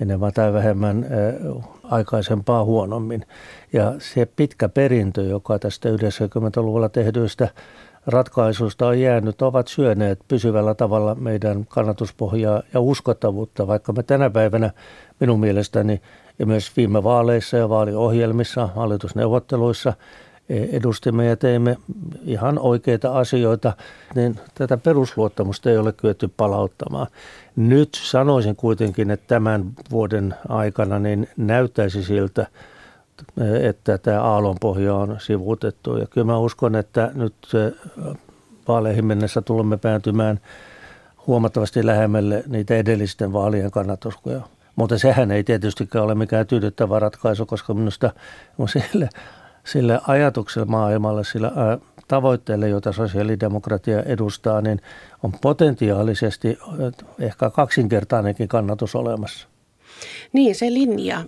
enemmän 0.00 0.32
tai 0.32 0.52
vähemmän 0.52 1.06
aikaisempaa 1.82 2.64
huonommin. 2.64 3.26
Ja 3.72 3.94
se 3.98 4.26
pitkä 4.36 4.68
perintö, 4.68 5.22
joka 5.22 5.58
tästä 5.58 5.88
90-luvulla 5.88 6.88
tehdyistä 6.88 7.48
ratkaisuista 8.06 8.86
on 8.86 9.00
jäänyt, 9.00 9.42
ovat 9.42 9.68
syöneet 9.68 10.18
pysyvällä 10.28 10.74
tavalla 10.74 11.14
meidän 11.14 11.66
kannatuspohjaa 11.68 12.62
ja 12.74 12.80
uskottavuutta, 12.80 13.66
vaikka 13.66 13.92
me 13.92 14.02
tänä 14.02 14.30
päivänä 14.30 14.70
minun 15.20 15.40
mielestäni 15.40 16.00
ja 16.38 16.46
myös 16.46 16.76
viime 16.76 17.02
vaaleissa 17.02 17.56
ja 17.56 17.68
vaaliohjelmissa, 17.68 18.66
hallitusneuvotteluissa 18.66 19.92
e, 20.48 20.64
edustimme 20.76 21.26
ja 21.26 21.36
teimme 21.36 21.76
ihan 22.24 22.58
oikeita 22.58 23.18
asioita, 23.18 23.72
niin 24.14 24.40
tätä 24.54 24.76
perusluottamusta 24.76 25.70
ei 25.70 25.78
ole 25.78 25.92
kyetty 25.92 26.28
palauttamaan. 26.36 27.06
Nyt 27.56 27.88
sanoisin 28.02 28.56
kuitenkin, 28.56 29.10
että 29.10 29.26
tämän 29.26 29.64
vuoden 29.90 30.34
aikana 30.48 30.98
niin 30.98 31.28
näyttäisi 31.36 32.04
siltä, 32.04 32.46
että 33.60 33.98
tämä 33.98 34.22
aallonpohja 34.22 34.94
on 34.94 35.16
sivuutettu. 35.20 35.96
Ja 35.96 36.06
kyllä 36.06 36.24
mä 36.24 36.38
uskon, 36.38 36.76
että 36.76 37.10
nyt 37.14 37.34
vaaleihin 38.68 39.06
mennessä 39.06 39.42
tulemme 39.42 39.76
päätymään 39.76 40.40
huomattavasti 41.26 41.86
lähemmälle 41.86 42.44
niitä 42.46 42.76
edellisten 42.76 43.32
vaalien 43.32 43.70
kannatuskuja. 43.70 44.40
Mutta 44.76 44.98
sehän 44.98 45.30
ei 45.30 45.44
tietystikään 45.44 46.04
ole 46.04 46.14
mikään 46.14 46.46
tyydyttävä 46.46 46.98
ratkaisu, 46.98 47.46
koska 47.46 47.74
minusta 47.74 48.12
sille, 48.66 49.08
sille 49.64 50.00
ajatukselle 50.06 50.66
maailmalle, 50.66 51.24
sillä 51.24 51.52
tavoitteelle, 52.08 52.68
jota 52.68 52.92
sosiaalidemokratia 52.92 54.02
edustaa, 54.02 54.60
niin 54.60 54.80
on 55.22 55.32
potentiaalisesti 55.40 56.58
ehkä 57.18 57.50
kaksinkertainenkin 57.50 58.48
kannatus 58.48 58.94
olemassa. 58.94 59.48
Niin, 60.32 60.54
se 60.54 60.66
linja. 60.66 61.24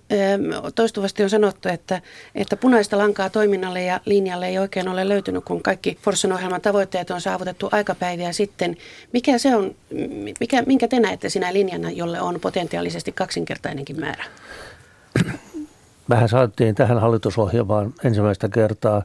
Toistuvasti 0.74 1.22
on 1.22 1.30
sanottu, 1.30 1.68
että, 1.68 2.02
että 2.34 2.56
punaista 2.56 2.98
lankaa 2.98 3.30
toiminnalle 3.30 3.82
ja 3.82 4.00
linjalle 4.04 4.48
ei 4.48 4.58
oikein 4.58 4.88
ole 4.88 5.08
löytynyt, 5.08 5.44
kun 5.44 5.62
kaikki 5.62 5.98
Forssan 6.02 6.32
ohjelman 6.32 6.60
tavoitteet 6.60 7.10
on 7.10 7.20
saavutettu 7.20 7.68
aikapäiviä 7.72 8.32
sitten. 8.32 8.76
Mikä 9.12 9.38
se 9.38 9.56
on, 9.56 9.74
mikä, 10.40 10.62
minkä 10.62 10.88
te 10.88 11.00
näette 11.00 11.28
sinä 11.28 11.52
linjana, 11.52 11.90
jolle 11.90 12.20
on 12.20 12.40
potentiaalisesti 12.40 13.12
kaksinkertainenkin 13.12 14.00
määrä? 14.00 14.24
Vähän 16.08 16.28
saatiin 16.28 16.74
tähän 16.74 17.00
hallitusohjelmaan 17.00 17.94
ensimmäistä 18.04 18.48
kertaa 18.48 19.02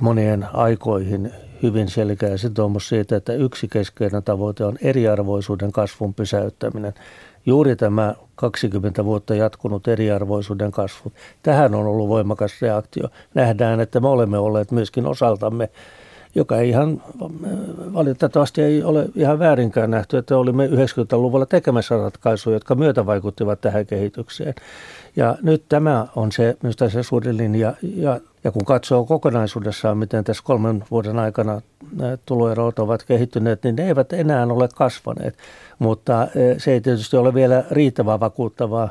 monien 0.00 0.46
aikoihin 0.52 1.30
hyvin 1.62 1.88
selkeä 1.88 2.36
sitoumus 2.36 2.88
siitä, 2.88 3.16
että 3.16 3.32
yksi 3.32 3.68
keskeinen 3.68 4.22
tavoite 4.22 4.64
on 4.64 4.78
eriarvoisuuden 4.82 5.72
kasvun 5.72 6.14
pysäyttäminen 6.14 6.94
juuri 7.46 7.76
tämä 7.76 8.14
20 8.40 9.04
vuotta 9.04 9.34
jatkunut 9.34 9.88
eriarvoisuuden 9.88 10.70
kasvu. 10.70 11.12
Tähän 11.42 11.74
on 11.74 11.86
ollut 11.86 12.08
voimakas 12.08 12.62
reaktio. 12.62 13.08
Nähdään, 13.34 13.80
että 13.80 14.00
me 14.00 14.08
olemme 14.08 14.38
olleet 14.38 14.70
myöskin 14.70 15.06
osaltamme 15.06 15.68
joka 16.34 16.56
ei 16.56 16.68
ihan 16.68 17.02
valitettavasti 17.94 18.62
ei 18.62 18.82
ole 18.82 19.06
ihan 19.14 19.38
väärinkään 19.38 19.90
nähty, 19.90 20.16
että 20.16 20.38
olimme 20.38 20.66
90-luvulla 20.66 21.46
tekemässä 21.46 21.96
ratkaisuja, 21.96 22.56
jotka 22.56 22.74
myötä 22.74 23.06
vaikuttivat 23.06 23.60
tähän 23.60 23.86
kehitykseen. 23.86 24.54
Ja 25.16 25.36
nyt 25.42 25.64
tämä 25.68 26.06
on 26.16 26.32
se, 26.32 26.56
minusta 26.62 26.90
se 26.90 27.02
suuri 27.02 27.36
linja. 27.36 27.74
Ja, 27.82 28.20
ja 28.44 28.52
kun 28.52 28.64
katsoo 28.64 29.04
kokonaisuudessaan, 29.04 29.98
miten 29.98 30.24
tässä 30.24 30.42
kolmen 30.46 30.84
vuoden 30.90 31.18
aikana 31.18 31.60
tuloerot 32.26 32.78
ovat 32.78 33.02
kehittyneet, 33.02 33.62
niin 33.64 33.76
ne 33.76 33.86
eivät 33.86 34.12
enää 34.12 34.46
ole 34.46 34.68
kasvaneet. 34.74 35.36
Mutta 35.78 36.22
e, 36.22 36.58
se 36.58 36.72
ei 36.72 36.80
tietysti 36.80 37.16
ole 37.16 37.34
vielä 37.34 37.64
riittävää 37.70 38.20
vakuuttavaa 38.20 38.90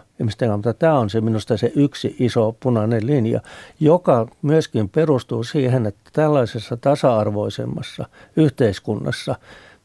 mutta 0.56 0.74
tämä 0.74 1.00
on 1.00 1.10
se 1.10 1.22
minusta 1.22 1.58
se 1.58 1.72
yksi 1.76 2.16
iso 2.20 2.56
punainen 2.60 3.08
linja, 3.08 3.42
joka 3.80 4.28
myöskin 4.42 4.90
perustuu 4.90 5.44
siihen, 5.44 5.86
että 5.86 6.10
tällaisessa 6.14 6.78
tasa-arvoisemmassa 6.78 8.06
yhteiskunnassa 8.36 9.36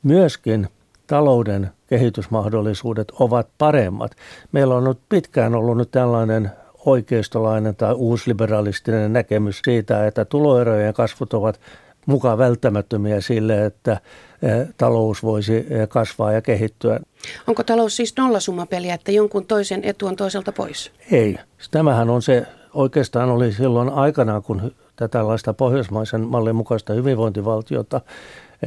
myöskin 0.02 0.68
talouden 1.06 1.70
kehitysmahdollisuudet 1.86 3.12
ovat 3.18 3.48
paremmat. 3.58 4.12
Meillä 4.52 4.74
on 4.74 4.84
nyt 4.84 4.98
pitkään 5.08 5.54
ollut 5.54 5.76
nyt 5.76 5.90
tällainen 5.90 6.50
oikeistolainen 6.86 7.76
tai 7.76 7.94
uusliberalistinen 7.94 9.12
näkemys 9.12 9.60
siitä, 9.64 10.06
että 10.06 10.24
tuloerojen 10.24 10.94
kasvut 10.94 11.34
ovat 11.34 11.60
mukaan 12.06 12.38
välttämättömiä 12.38 13.20
sille, 13.20 13.66
että 13.66 14.00
eh, 14.42 14.68
talous 14.76 15.22
voisi 15.22 15.56
eh, 15.56 15.88
kasvaa 15.88 16.32
ja 16.32 16.42
kehittyä. 16.42 17.00
Onko 17.46 17.62
talous 17.62 17.96
siis 17.96 18.16
nollasummapeliä, 18.16 18.94
että 18.94 19.12
jonkun 19.12 19.46
toisen 19.46 19.84
etu 19.84 20.06
on 20.06 20.16
toiselta 20.16 20.52
pois? 20.52 20.92
Ei. 21.12 21.36
Tämähän 21.70 22.10
on 22.10 22.22
se, 22.22 22.46
oikeastaan 22.74 23.30
oli 23.30 23.52
silloin 23.52 23.88
aikanaan, 23.88 24.42
kun 24.42 24.60
tätä 24.96 25.08
tällaista 25.08 25.54
pohjoismaisen 25.54 26.20
mallin 26.20 26.56
mukaista 26.56 26.92
hyvinvointivaltiota 26.92 28.00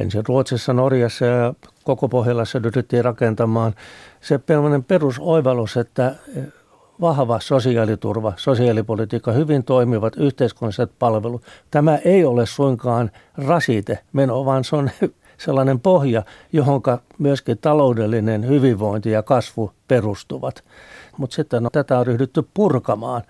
ensin 0.00 0.26
Ruotsissa, 0.28 0.72
Norjassa 0.72 1.24
ja 1.24 1.54
koko 1.84 2.08
Pohjolassa 2.08 2.58
ryhdyttiin 2.58 3.04
rakentamaan 3.04 3.74
se 4.20 4.40
perusoivallus, 4.88 5.76
että 5.76 6.14
vahva 7.00 7.40
sosiaaliturva, 7.40 8.32
sosiaalipolitiikka, 8.36 9.32
hyvin 9.32 9.64
toimivat 9.64 10.16
yhteiskunnalliset 10.16 10.90
palvelut. 10.98 11.42
Tämä 11.70 11.96
ei 11.96 12.24
ole 12.24 12.46
suinkaan 12.46 13.10
rasite 13.36 13.98
meno, 14.12 14.44
vaan 14.44 14.64
se 14.64 14.76
on 14.76 14.90
sellainen 15.44 15.80
pohja, 15.80 16.22
johon 16.52 16.82
myöskin 17.18 17.58
taloudellinen 17.58 18.48
hyvinvointi 18.48 19.10
ja 19.10 19.22
kasvu 19.22 19.72
perustuvat. 19.88 20.64
Mutta 21.16 21.36
sitten 21.36 21.62
no, 21.62 21.70
tätä 21.70 21.98
on 21.98 22.06
ryhdytty 22.06 22.48
purkamaan. 22.54 23.22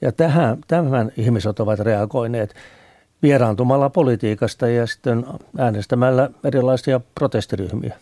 Ja 0.00 0.12
tähän, 0.12 0.58
tämän 0.68 1.12
ihmiset 1.16 1.60
ovat 1.60 1.78
reagoineet 1.78 2.54
vieraantumalla 3.22 3.90
politiikasta 3.90 4.68
ja 4.68 4.86
sitten 4.86 5.26
äänestämällä 5.58 6.30
erilaisia 6.44 7.00
protestiryhmiä. 7.14 7.96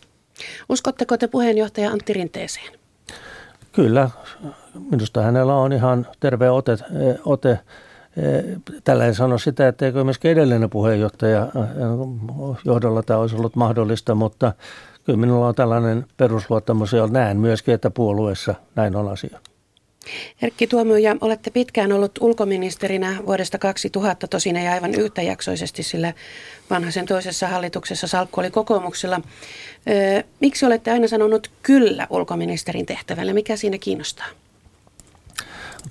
Uskotteko 0.69 1.17
te 1.17 1.29
puheenjohtaja 1.29 1.91
Antti 1.91 2.13
Rinteeseen? 2.13 2.73
Kyllä, 3.73 4.11
minusta 4.91 5.23
hänellä 5.23 5.55
on 5.55 5.73
ihan 5.73 6.07
terve 6.21 6.51
ote. 6.51 6.77
ote. 7.25 7.59
Tällä 8.85 9.07
en 9.07 9.15
sano 9.15 9.39
sitä, 9.39 9.69
etteikö 9.69 10.05
myöskin 10.05 10.31
edellinen 10.31 10.71
puheenjohtaja 10.71 11.47
johdolla 12.65 13.03
tämä 13.03 13.21
olisi 13.21 13.37
ollut 13.37 13.57
mahdollista, 13.57 14.15
mutta 14.15 14.53
kyllä 15.05 15.17
minulla 15.17 15.47
on 15.47 15.55
tällainen 15.55 16.07
perusluottamus 16.17 16.93
ja 16.93 17.07
näen 17.07 17.37
myöskin, 17.37 17.75
että 17.75 17.91
puolueessa 17.91 18.55
näin 18.77 18.97
on 18.97 19.09
asia. 19.09 19.41
Erkki 20.43 20.67
Tuomioja, 20.67 21.17
olette 21.21 21.51
pitkään 21.51 21.93
ollut 21.93 22.13
ulkoministerinä 22.21 23.17
vuodesta 23.27 23.59
2000, 23.59 24.29
tosin 24.29 24.57
ei 24.57 24.69
aivan 24.69 24.95
yhtäjaksoisesti, 24.95 25.83
sillä 25.83 26.13
vanhaisen 26.71 27.07
toisessa 27.07 27.49
hallituksessa 27.49 28.07
salkku 28.07 28.41
oli 28.41 28.51
kokoomuksella. 28.51 29.21
Miksi 30.41 30.67
olette 30.67 30.91
aina 30.91 31.09
sanonut 31.09 31.51
kyllä 31.63 32.07
ulkoministerin 32.11 32.87
tehtävälle? 32.87 33.33
Mikä 33.33 33.57
siinä 33.57 33.79
kiinnostaa? 33.79 34.27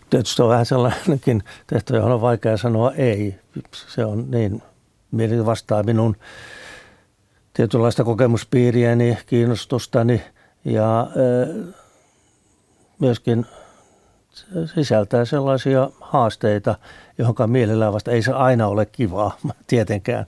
Tietysti 0.09 0.41
on 0.41 0.49
vähän 0.49 0.65
sellainenkin 0.65 1.43
tehtävä, 1.67 1.97
johon 1.97 2.11
on 2.11 2.21
vaikea 2.21 2.57
sanoa 2.57 2.91
ei. 2.91 3.35
Se 3.73 4.05
on 4.05 4.31
niin, 4.31 4.61
mieli 5.11 5.45
vastaa 5.45 5.83
minun 5.83 6.15
tietynlaista 7.53 8.03
kokemuspiiriäni, 8.03 9.17
kiinnostustani 9.25 10.21
ja 10.65 11.07
myöskin 12.99 13.45
sisältää 14.75 15.25
sellaisia 15.25 15.89
haasteita, 16.01 16.75
johon 17.17 17.35
mielellään 17.47 17.93
vasta 17.93 18.11
ei 18.11 18.21
se 18.21 18.31
aina 18.31 18.67
ole 18.67 18.85
kivaa 18.85 19.37
tietenkään. 19.67 20.25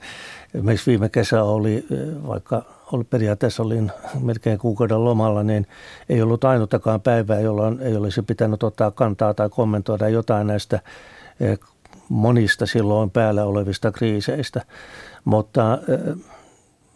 Esimerkiksi 0.55 0.91
viime 0.91 1.09
kesä 1.09 1.43
oli, 1.43 1.85
vaikka 2.27 2.65
oli, 2.91 3.03
periaatteessa 3.03 3.63
olin 3.63 3.91
melkein 4.19 4.59
kuukauden 4.59 5.05
lomalla, 5.05 5.43
niin 5.43 5.67
ei 6.09 6.21
ollut 6.21 6.43
ainuttakaan 6.43 7.01
päivää, 7.01 7.39
jolloin 7.39 7.79
ei 7.81 7.95
olisi 7.95 8.21
pitänyt 8.21 8.63
ottaa 8.63 8.91
kantaa 8.91 9.33
tai 9.33 9.49
kommentoida 9.49 10.09
jotain 10.09 10.47
näistä 10.47 10.79
e, 11.39 11.55
monista 12.09 12.65
silloin 12.65 13.09
päällä 13.09 13.45
olevista 13.45 13.91
kriiseistä. 13.91 14.61
Mutta 15.25 15.73
e, 15.73 16.17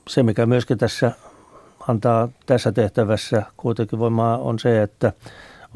se, 0.07 0.23
mikä 0.23 0.45
myöskin 0.45 0.77
tässä 0.77 1.11
antaa 1.87 2.29
tässä 2.45 2.71
tehtävässä 2.71 3.43
kuitenkin 3.57 3.99
voimaa, 3.99 4.37
on 4.37 4.59
se, 4.59 4.81
että– 4.81 5.13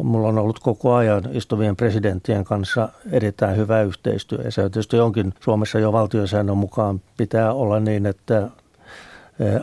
Mulla 0.03 0.27
on 0.27 0.37
ollut 0.37 0.59
koko 0.59 0.93
ajan 0.93 1.23
istuvien 1.31 1.75
presidenttien 1.75 2.43
kanssa 2.43 2.89
erittäin 3.11 3.57
hyvä 3.57 3.81
yhteistyö. 3.81 4.41
Ja 4.43 4.51
se 4.51 4.61
tietysti 4.61 4.99
onkin 4.99 5.33
Suomessa 5.39 5.79
jo 5.79 5.91
valtiosäännön 5.93 6.57
mukaan 6.57 7.01
pitää 7.17 7.53
olla 7.53 7.79
niin, 7.79 8.05
että 8.05 8.37
eh, 8.37 8.51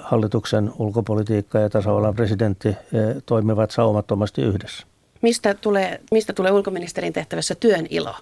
hallituksen 0.01 0.73
ulkopolitiikka 0.79 1.59
ja 1.59 1.71
tasavallan 1.71 2.15
presidentti 2.15 2.77
toimivat 3.27 3.71
saumattomasti 3.71 4.43
yhdessä. 4.43 4.87
Mistä 5.23 5.55
tulee, 5.55 6.01
mistä 6.11 6.33
tulee 6.33 6.53
ulkoministerin 6.53 7.13
tehtävässä 7.13 7.55
työn 7.55 7.87
ilo? 7.91 8.15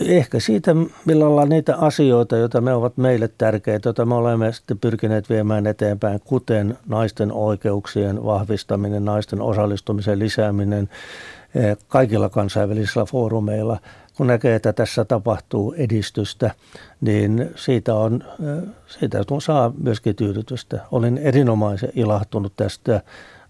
ehkä 0.00 0.40
siitä, 0.40 0.76
millä 1.04 1.26
ollaan 1.26 1.48
niitä 1.48 1.76
asioita, 1.76 2.36
joita 2.36 2.60
me 2.60 2.74
ovat 2.74 2.96
meille 2.96 3.30
tärkeitä, 3.38 3.88
joita 3.88 4.04
me 4.04 4.14
olemme 4.14 4.52
sitten 4.52 4.78
pyrkineet 4.78 5.30
viemään 5.30 5.66
eteenpäin, 5.66 6.20
kuten 6.24 6.78
naisten 6.88 7.32
oikeuksien 7.32 8.24
vahvistaminen, 8.24 9.04
naisten 9.04 9.40
osallistumisen 9.40 10.18
lisääminen 10.18 10.88
kaikilla 11.88 12.28
kansainvälisillä 12.28 13.04
foorumeilla. 13.04 13.78
Kun 14.16 14.26
näkee, 14.26 14.54
että 14.54 14.72
tässä 14.72 15.04
tapahtuu 15.04 15.74
edistystä, 15.78 16.50
niin 17.00 17.50
siitä, 17.56 17.94
on, 17.94 18.24
eh, 18.24 18.68
siitä 18.86 19.18
saa 19.38 19.72
myöskin 19.82 20.16
tyydytystä. 20.16 20.80
Olin 20.92 21.18
erinomaisen 21.18 21.92
ilahtunut 21.94 22.52
tästä 22.56 23.00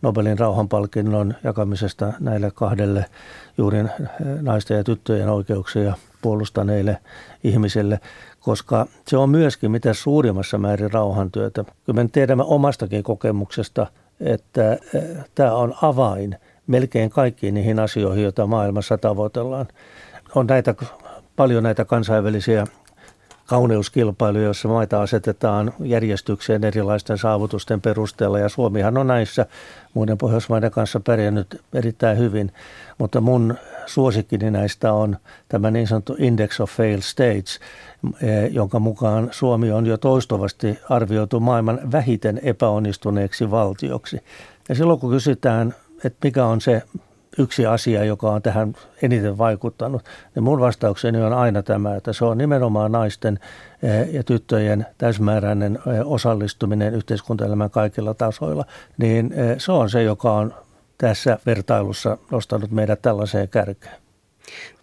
Nobelin 0.03 0.38
rauhanpalkinnon 0.38 1.35
jakamisesta 1.45 2.12
näille 2.21 2.51
kahdelle 2.55 3.05
juuri 3.59 3.79
naisten 4.40 4.77
ja 4.77 4.85
tyttöjen 4.85 5.29
oikeuksia 5.29 5.95
puolustaneille 6.23 6.99
ihmisille, 7.45 8.01
koska 8.40 8.87
se 9.09 9.17
on 9.17 9.31
myöskin 9.31 9.71
mitä 9.71 9.95
suurimmassa 9.95 10.59
määrin 10.59 10.93
rauhantyötä. 10.93 11.64
Kyllä 11.64 12.03
me 12.03 12.09
tiedämme 12.12 12.45
omastakin 12.47 13.03
kokemuksesta, 13.03 13.87
että 14.21 14.73
eh, 14.73 15.03
tämä 15.35 15.55
on 15.55 15.75
avain 15.83 16.37
melkein 16.67 17.11
kaikkiin 17.11 17.55
niihin 17.55 17.79
asioihin, 17.79 18.23
joita 18.23 18.47
maailmassa 18.47 18.99
tavoitellaan. 18.99 19.67
On 20.37 20.46
näitä, 20.46 20.75
paljon 21.37 21.62
näitä 21.62 21.85
kansainvälisiä 21.85 22.66
kauneuskilpailuja, 23.46 24.44
joissa 24.44 24.68
maita 24.68 25.03
asetetaan 25.03 25.72
järjestykseen 25.81 26.64
erilaisten 26.64 27.18
saavutusten 27.18 27.81
perusteella. 27.81 28.38
Ja 28.38 28.49
Suomihan 28.49 28.99
on 28.99 29.07
näissä 29.07 29.46
muiden 29.94 30.18
Pohjoismaiden 30.18 30.70
kanssa 30.70 31.01
pärjännyt 31.01 31.62
erittäin 31.75 32.18
hyvin. 32.18 32.53
Mutta 32.99 33.20
mun 33.20 33.55
suosikkini 33.87 34.51
näistä 34.51 34.92
on 34.92 35.16
tämä 35.49 35.70
niin 35.70 35.87
sanottu 35.87 36.16
Index 36.18 36.61
of 36.61 36.70
Failed 36.70 37.03
States, 37.03 37.61
eh, 38.22 38.53
jonka 38.53 38.79
mukaan 38.79 39.29
Suomi 39.31 39.72
on 39.72 39.87
jo 39.87 39.96
toistuvasti 39.96 40.79
arvioitu 40.90 41.40
maailman 41.40 41.92
vähiten 41.92 42.40
epäonnistuneeksi 42.42 43.51
valtioksi. 43.51 44.20
Ja 44.68 44.75
silloin 44.75 45.01
kun 45.01 45.11
kysytään, 45.11 45.75
että 46.05 46.18
mikä 46.27 46.46
on 46.46 46.61
se 46.61 46.83
yksi 47.38 47.66
asia, 47.66 48.05
joka 48.05 48.31
on 48.31 48.42
tähän 48.42 48.75
eniten 49.03 49.38
vaikuttanut, 49.38 50.03
niin 50.35 50.42
mun 50.42 50.61
vastaukseni 50.61 51.22
on 51.22 51.33
aina 51.33 51.62
tämä, 51.62 51.96
että 51.96 52.12
se 52.12 52.25
on 52.25 52.38
nimenomaan 52.38 52.92
naisten 52.92 53.38
eh, 53.83 54.14
ja 54.14 54.25
tyttöjen 54.25 54.87
täysmääräinen 54.99 55.79
eh, 55.87 56.01
osallistuminen 56.05 56.94
yhteiskuntaelämän 56.94 57.70
kaikilla 57.70 58.14
tasoilla, 58.14 58.64
niin 58.99 59.35
se 59.59 59.72
on 59.72 59.90
se, 59.90 60.03
joka 60.03 60.33
on 60.33 60.55
tässä 60.99 61.38
vertailussa 61.46 62.18
nostanut 62.31 62.70
meidät 62.70 63.03
tällaiseen 63.03 63.49
kärkeen. 63.49 63.96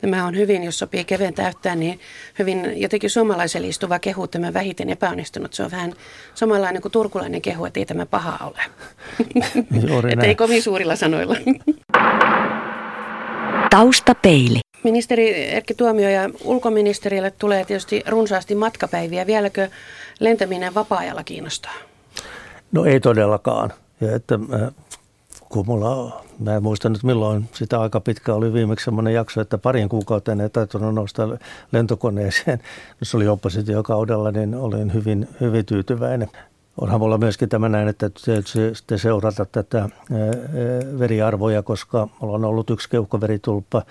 Tämä 0.02 0.26
on 0.26 0.36
hyvin, 0.36 0.64
jos 0.64 0.80
sopii 0.80 1.04
kevyen 1.04 1.34
täyttää, 1.34 1.76
niin 1.76 2.00
hyvin 2.40 2.82
jotenkin 2.82 3.10
suomalaiselle 3.10 3.68
istuva 3.68 4.00
kehu 4.00 4.28
tämä 4.28 4.54
vähiten 4.54 4.90
epäonnistunut. 4.90 5.54
Se 5.54 5.64
on 5.64 5.72
vähän 5.72 5.94
samanlainen 6.34 6.82
kuin 6.82 6.92
turkulainen 6.92 7.42
kehu, 7.42 7.66
että 7.66 7.80
ei 7.80 7.86
tämä 7.86 8.06
paha 8.06 8.46
ole. 8.46 8.60
että 10.12 10.26
ei 10.26 10.36
kovin 10.36 10.64
suurilla 10.64 10.96
sanoilla. 10.96 11.36
Taustapeili. 13.74 14.60
Ministeri 14.84 15.50
Erkki 15.50 15.74
Tuomio 15.74 16.10
ja 16.10 16.30
ulkoministerille 16.44 17.32
tulee 17.32 17.66
tietysti 17.66 18.04
runsaasti 18.08 18.56
matkapäiviä. 18.56 19.28
Vieläkö 19.28 19.70
lentäminen 20.20 20.76
vapaa-ajalla 20.76 21.24
kiinnostaa? 21.24 21.74
No 22.72 22.86
ei 22.86 23.00
todellakaan. 23.00 23.74
Ja 24.02 24.16
että 24.16 24.40
äh, 24.54 24.74
kun 25.50 25.66
mulla, 25.68 26.24
mä 26.40 26.56
en 26.56 26.64
muista 26.64 26.90
nyt 26.90 27.04
milloin 27.04 27.50
sitä 27.54 27.82
aika 27.82 28.00
pitkä 28.00 28.34
oli 28.34 28.54
viimeksi 28.54 28.86
semmoinen 28.86 29.14
jakso, 29.14 29.42
että 29.42 29.58
parin 29.58 29.90
kuukautta 29.90 30.32
ei 30.32 30.50
täytynyt 30.50 30.96
nostaa 30.96 31.38
lentokoneeseen. 31.72 32.60
Se 33.04 33.18
oli 33.18 33.28
oppositiokaudella, 33.28 34.32
niin 34.32 34.56
olin 34.56 34.94
hyvin, 34.94 35.28
hyvin 35.42 35.66
tyytyväinen. 35.66 36.30
Onhan 36.82 37.00
mulla 37.00 37.18
myöskin 37.18 37.50
tämä 37.50 37.70
näin, 37.70 37.88
että 37.88 38.10
te 38.88 38.98
seurata 38.98 39.46
tätä 39.46 39.90
veriarvoja, 41.00 41.64
koska 41.64 42.08
mulla 42.22 42.36
on 42.36 42.46
ollut 42.46 42.70
yksi 42.70 42.90
keuhkoveritulppa. 42.90 43.84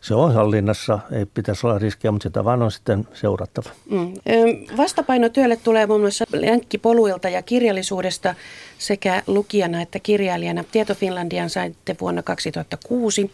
Se 0.00 0.14
on 0.14 0.34
hallinnassa, 0.34 0.98
ei 1.12 1.26
pitäisi 1.26 1.66
olla 1.66 1.78
riskiä, 1.78 2.10
mutta 2.10 2.28
sitä 2.28 2.44
vaan 2.44 2.62
on 2.62 2.72
sitten 2.72 3.08
seurattava. 3.14 3.70
Mm. 3.90 4.12
Vastapaino 4.76 5.28
työlle 5.28 5.56
tulee 5.56 5.86
muun 5.86 6.00
muassa 6.00 6.24
lenkkipoluilta 6.32 7.28
ja 7.28 7.42
kirjallisuudesta 7.42 8.34
sekä 8.78 9.22
lukijana 9.26 9.82
että 9.82 9.98
kirjailijana. 9.98 10.64
Tieto 10.72 10.94
Finlandian 10.94 11.50
saitte 11.50 11.96
vuonna 12.00 12.22
2006. 12.22 13.30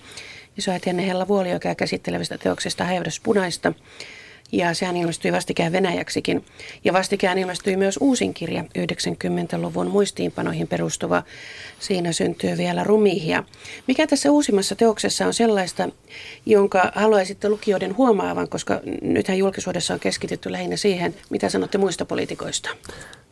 Isoäitienne 0.59 1.07
Hella 1.07 1.29
Vuoli, 1.29 1.51
joka 1.51 1.75
käsittelevästä 1.75 2.39
teoksesta 2.39 2.85
Häivräs 2.85 3.21
punaista. 3.21 3.73
Ja 4.53 4.75
sehän 4.75 4.97
ilmestyi 4.97 5.33
vastikään 5.33 5.73
venäjäksikin. 5.73 6.45
Ja 6.85 6.93
vastikään 6.93 7.39
ilmestyi 7.39 7.77
myös 7.77 7.99
uusin 8.01 8.35
kirja, 8.35 8.63
90-luvun 8.63 9.87
muistiinpanoihin 9.87 10.69
perustuva. 10.69 11.23
Siinä 11.79 12.13
syntyy 12.13 12.57
vielä 12.57 12.85
rumihia. 12.85 13.45
Mikä 13.87 14.07
tässä 14.07 14.31
uusimmassa 14.31 14.77
teoksessa 14.77 15.27
on 15.27 15.35
sellaista, 15.35 15.89
jonka 16.47 16.93
haluaisitte 16.95 17.49
lukijoiden 17.49 17.97
huomaavan, 17.97 18.49
koska 18.49 18.81
nythän 19.03 19.39
julkisuudessa 19.39 19.95
on 19.95 20.01
keskitytty 20.01 20.53
lähinnä 20.53 20.77
siihen, 20.77 21.15
mitä 21.31 21.49
sanotte 21.49 21.79
muista 21.79 22.05
poliitikoista? 22.05 22.71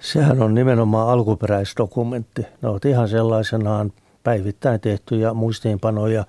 Sehän 0.00 0.42
on 0.42 0.54
nimenomaan 0.54 1.08
alkuperäisdokumentti. 1.08 2.42
Ne 2.62 2.68
ovat 2.68 2.84
ihan 2.84 3.08
sellaisenaan 3.08 3.92
päivittäin 4.22 4.80
tehtyjä 4.80 5.34
muistiinpanoja 5.34 6.24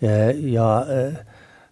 ja, 0.00 0.10
ja 0.36 0.86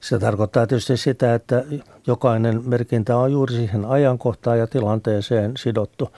se 0.00 0.18
tarkoittaa 0.18 0.66
tietysti 0.66 0.96
sitä, 0.96 1.34
että 1.34 1.64
jokainen 2.06 2.62
merkintä 2.66 3.16
on 3.16 3.32
juuri 3.32 3.54
siihen 3.54 3.84
ajankohtaan 3.84 4.58
ja 4.58 4.66
tilanteeseen 4.66 5.52
sidottu. 5.56 6.08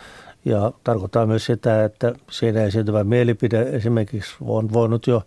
Ja 0.45 0.73
tarkoittaa 0.85 1.27
myös 1.27 1.47
sitä, 1.47 1.85
että 1.85 2.13
siinä 2.31 2.63
esiintyvä 2.63 3.05
mielipide 3.05 3.63
esimerkiksi 3.63 4.37
on 4.41 4.73
voinut 4.73 5.07
jo 5.07 5.23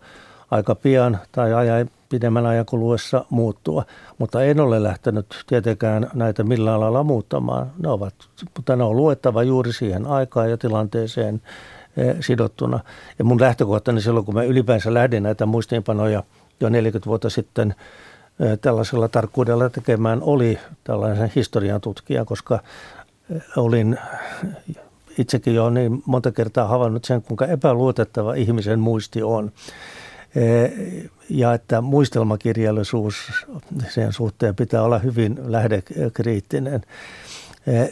aika 0.50 0.74
pian 0.74 1.18
tai 1.32 1.54
ajan, 1.54 1.90
pidemmän 2.08 2.46
ajan 2.46 2.66
kuluessa 2.66 3.24
muuttua. 3.30 3.84
Mutta 4.18 4.44
en 4.44 4.60
ole 4.60 4.82
lähtenyt 4.82 5.26
tietenkään 5.46 6.10
näitä 6.14 6.44
millään 6.44 6.80
lailla 6.80 7.04
muuttamaan. 7.04 7.72
Ne 7.78 7.88
ovat, 7.88 8.14
mutta 8.56 8.76
ne 8.76 8.84
on 8.84 8.96
luettava 8.96 9.42
juuri 9.42 9.72
siihen 9.72 10.06
aikaan 10.06 10.50
ja 10.50 10.56
tilanteeseen 10.56 11.42
eh, 11.96 12.16
sidottuna. 12.20 12.80
Ja 13.18 13.24
mun 13.24 13.40
lähtökohtani 13.40 14.00
silloin, 14.00 14.26
kun 14.26 14.34
mä 14.34 14.42
ylipäänsä 14.42 14.94
lähdin 14.94 15.22
näitä 15.22 15.46
muistiinpanoja 15.46 16.22
jo 16.60 16.68
40 16.68 17.06
vuotta 17.06 17.30
sitten– 17.30 17.74
tällaisella 18.60 19.08
tarkkuudella 19.08 19.70
tekemään 19.70 20.22
oli 20.22 20.58
tällaisen 20.84 21.32
historian 21.36 21.80
tutkija, 21.80 22.24
koska 22.24 22.60
olin 23.56 23.98
itsekin 25.18 25.54
jo 25.54 25.70
niin 25.70 26.02
monta 26.06 26.32
kertaa 26.32 26.68
havainnut 26.68 27.04
sen, 27.04 27.22
kuinka 27.22 27.46
epäluotettava 27.46 28.34
ihmisen 28.34 28.80
muisti 28.80 29.22
on. 29.22 29.52
Ja 31.30 31.54
että 31.54 31.80
muistelmakirjallisuus 31.80 33.16
sen 33.88 34.12
suhteen 34.12 34.56
pitää 34.56 34.82
olla 34.82 34.98
hyvin 34.98 35.38
lähdekriittinen. 35.44 36.80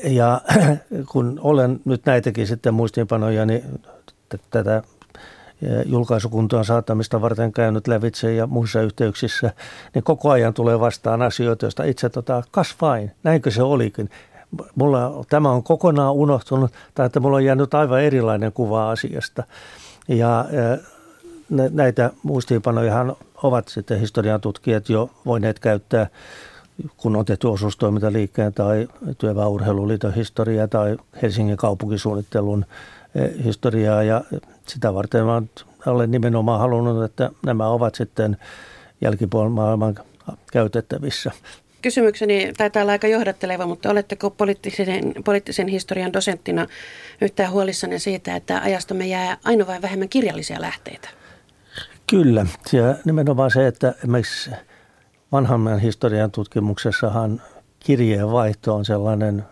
Ja 0.04 0.40
kun 1.12 1.40
olen 1.42 1.80
nyt 1.84 2.06
näitäkin 2.06 2.46
sitten 2.46 2.74
muistiinpanoja, 2.74 3.46
niin 3.46 3.80
tätä 4.50 4.82
julkaisukuntoon 5.86 6.64
saattamista 6.64 7.20
varten 7.20 7.52
käynyt 7.52 7.88
lävitse 7.88 8.34
ja 8.34 8.46
muissa 8.46 8.82
yhteyksissä, 8.82 9.52
niin 9.94 10.04
koko 10.04 10.30
ajan 10.30 10.54
tulee 10.54 10.80
vastaan 10.80 11.22
asioita, 11.22 11.66
joista 11.66 11.84
itse 11.84 12.08
tota, 12.08 12.42
kas 12.50 12.76
vain, 12.80 13.10
näinkö 13.22 13.50
se 13.50 13.62
olikin. 13.62 14.10
Mulla, 14.74 15.24
tämä 15.28 15.50
on 15.50 15.62
kokonaan 15.62 16.12
unohtunut 16.12 16.70
tai 16.94 17.06
että 17.06 17.20
mulla 17.20 17.36
on 17.36 17.44
jäänyt 17.44 17.74
aivan 17.74 18.02
erilainen 18.02 18.52
kuva 18.52 18.90
asiasta. 18.90 19.42
Ja 20.08 20.44
näitä 21.70 22.10
muistiinpanojahan 22.22 23.16
ovat 23.42 23.68
sitten 23.68 24.00
historian 24.00 24.40
tutkijat 24.40 24.88
jo 24.88 25.10
voineet 25.26 25.58
käyttää 25.58 26.06
kun 26.96 27.16
on 27.16 27.24
tehty 27.24 27.46
osuustoimintaliikkeen 27.46 28.54
tai 28.54 28.88
työväenurheiluliiton 29.18 30.14
historiaa 30.14 30.68
tai 30.68 30.96
Helsingin 31.22 31.56
kaupunkisuunnittelun 31.56 32.64
historiaa 33.44 34.02
ja 34.02 34.24
sitä 34.68 34.94
varten 34.94 35.24
olen 35.86 36.10
nimenomaan 36.10 36.60
halunnut, 36.60 37.04
että 37.04 37.30
nämä 37.46 37.68
ovat 37.68 37.94
sitten 37.94 38.36
jälkipuolen 39.00 39.52
maailman 39.52 39.94
käytettävissä. 40.52 41.30
Kysymykseni 41.82 42.52
taitaa 42.56 42.82
olla 42.82 42.92
aika 42.92 43.06
johdatteleva, 43.06 43.66
mutta 43.66 43.90
oletteko 43.90 44.30
poliittisen, 44.30 45.14
poliittisen 45.24 45.68
historian 45.68 46.12
dosenttina 46.12 46.66
yhtään 47.20 47.50
huolissanne 47.50 47.98
siitä, 47.98 48.36
että 48.36 48.60
ajastamme 48.62 49.06
jää 49.06 49.36
aina 49.44 49.66
vain 49.66 49.82
vähemmän 49.82 50.08
kirjallisia 50.08 50.60
lähteitä? 50.60 51.08
Kyllä, 52.10 52.46
ja 52.72 52.94
nimenomaan 53.04 53.50
se, 53.50 53.66
että 53.66 53.94
esimerkiksi 53.98 54.50
vanhan 55.32 55.78
historian 55.78 56.30
tutkimuksessahan 56.30 57.42
kirjeenvaihto 57.80 58.74
on 58.74 58.84
sellainen 58.84 59.44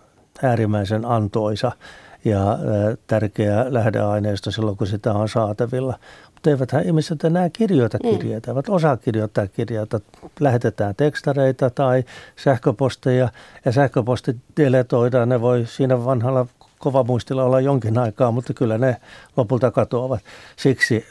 äärimmäisen 0.43 1.05
antoisa– 1.05 1.73
ja 2.27 2.59
tärkeä 3.07 3.67
lähdeaineisto 3.69 4.51
silloin, 4.51 4.77
kun 4.77 4.87
sitä 4.87 5.13
on 5.13 5.29
saatavilla. 5.29 5.99
Mutta 6.35 6.51
eiväthän 6.51 6.87
ihmiset 6.87 7.25
enää 7.25 7.51
kirjoita 7.51 7.99
mm. 8.05 8.11
kirjeitä, 8.11 8.51
eivät 8.51 8.69
osaa 8.69 8.97
kirjoittaa 8.97 9.47
kirjoita. 9.47 10.01
Lähetetään 10.41 10.95
tekstareita 10.95 11.71
tai 11.71 12.05
sähköposteja 12.37 13.29
ja 13.65 13.73
sähköpostit 13.73 14.37
deletoidaan. 14.57 15.29
Ne 15.29 15.41
voi 15.41 15.65
siinä 15.67 16.05
vanhalla 16.05 16.47
kova 16.79 17.05
muistilla 17.05 17.45
olla 17.45 17.61
jonkin 17.61 17.99
aikaa, 17.99 18.31
mutta 18.31 18.55
kyllä 18.55 18.79
ne 18.79 18.97
lopulta 19.37 19.71
katoavat. 19.71 20.21
Siksi 20.57 21.07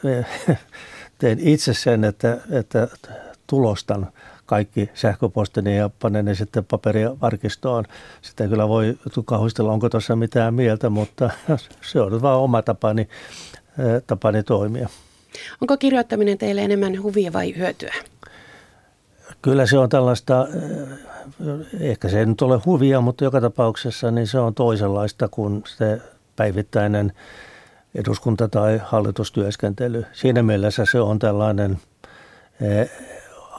teen 1.19 1.39
itse 1.39 1.73
sen, 1.73 2.04
että, 2.04 2.38
että 2.51 2.88
tulostan 3.47 4.08
kaikki 4.45 4.89
sähköpostini 4.93 5.77
ja 5.77 5.89
panen 6.01 6.25
ne 6.25 6.36
sitten 6.36 6.65
paperiarkistoon. 6.65 7.86
Sitä 8.21 8.47
kyllä 8.47 8.67
voi 8.67 8.97
kauhistella, 9.25 9.71
onko 9.71 9.89
tuossa 9.89 10.15
mitään 10.15 10.53
mieltä, 10.53 10.89
mutta 10.89 11.29
se 11.91 12.01
on 12.01 12.21
vain 12.21 12.38
oma 12.38 12.62
tapani, 12.62 13.10
tapani 14.08 14.43
toimia. 14.43 14.89
Onko 15.62 15.77
kirjoittaminen 15.77 16.38
teille 16.38 16.62
enemmän 16.62 17.03
huvia 17.03 17.34
vai 17.34 17.55
hyötyä? 17.58 17.93
Kyllä 19.41 19.65
se 19.65 19.77
on 19.77 19.89
tällaista, 19.89 20.47
ehkä 21.79 22.10
se 22.10 22.19
ei 22.19 22.25
nyt 22.25 22.41
ole 22.41 22.62
huvia, 22.65 23.01
mutta 23.01 23.23
joka 23.23 23.41
tapauksessa 23.41 24.12
niin 24.12 24.27
se 24.27 24.39
on 24.39 24.53
toisenlaista 24.53 25.27
kuin 25.27 25.63
se 25.65 26.01
päivittäinen 26.36 27.13
eduskunta- 27.95 28.47
tai 28.47 28.81
hallitustyöskentely. 28.84 30.05
Siinä 30.13 30.43
mielessä 30.43 30.86
se 30.86 30.99
on 30.99 31.19
tällainen 31.19 31.77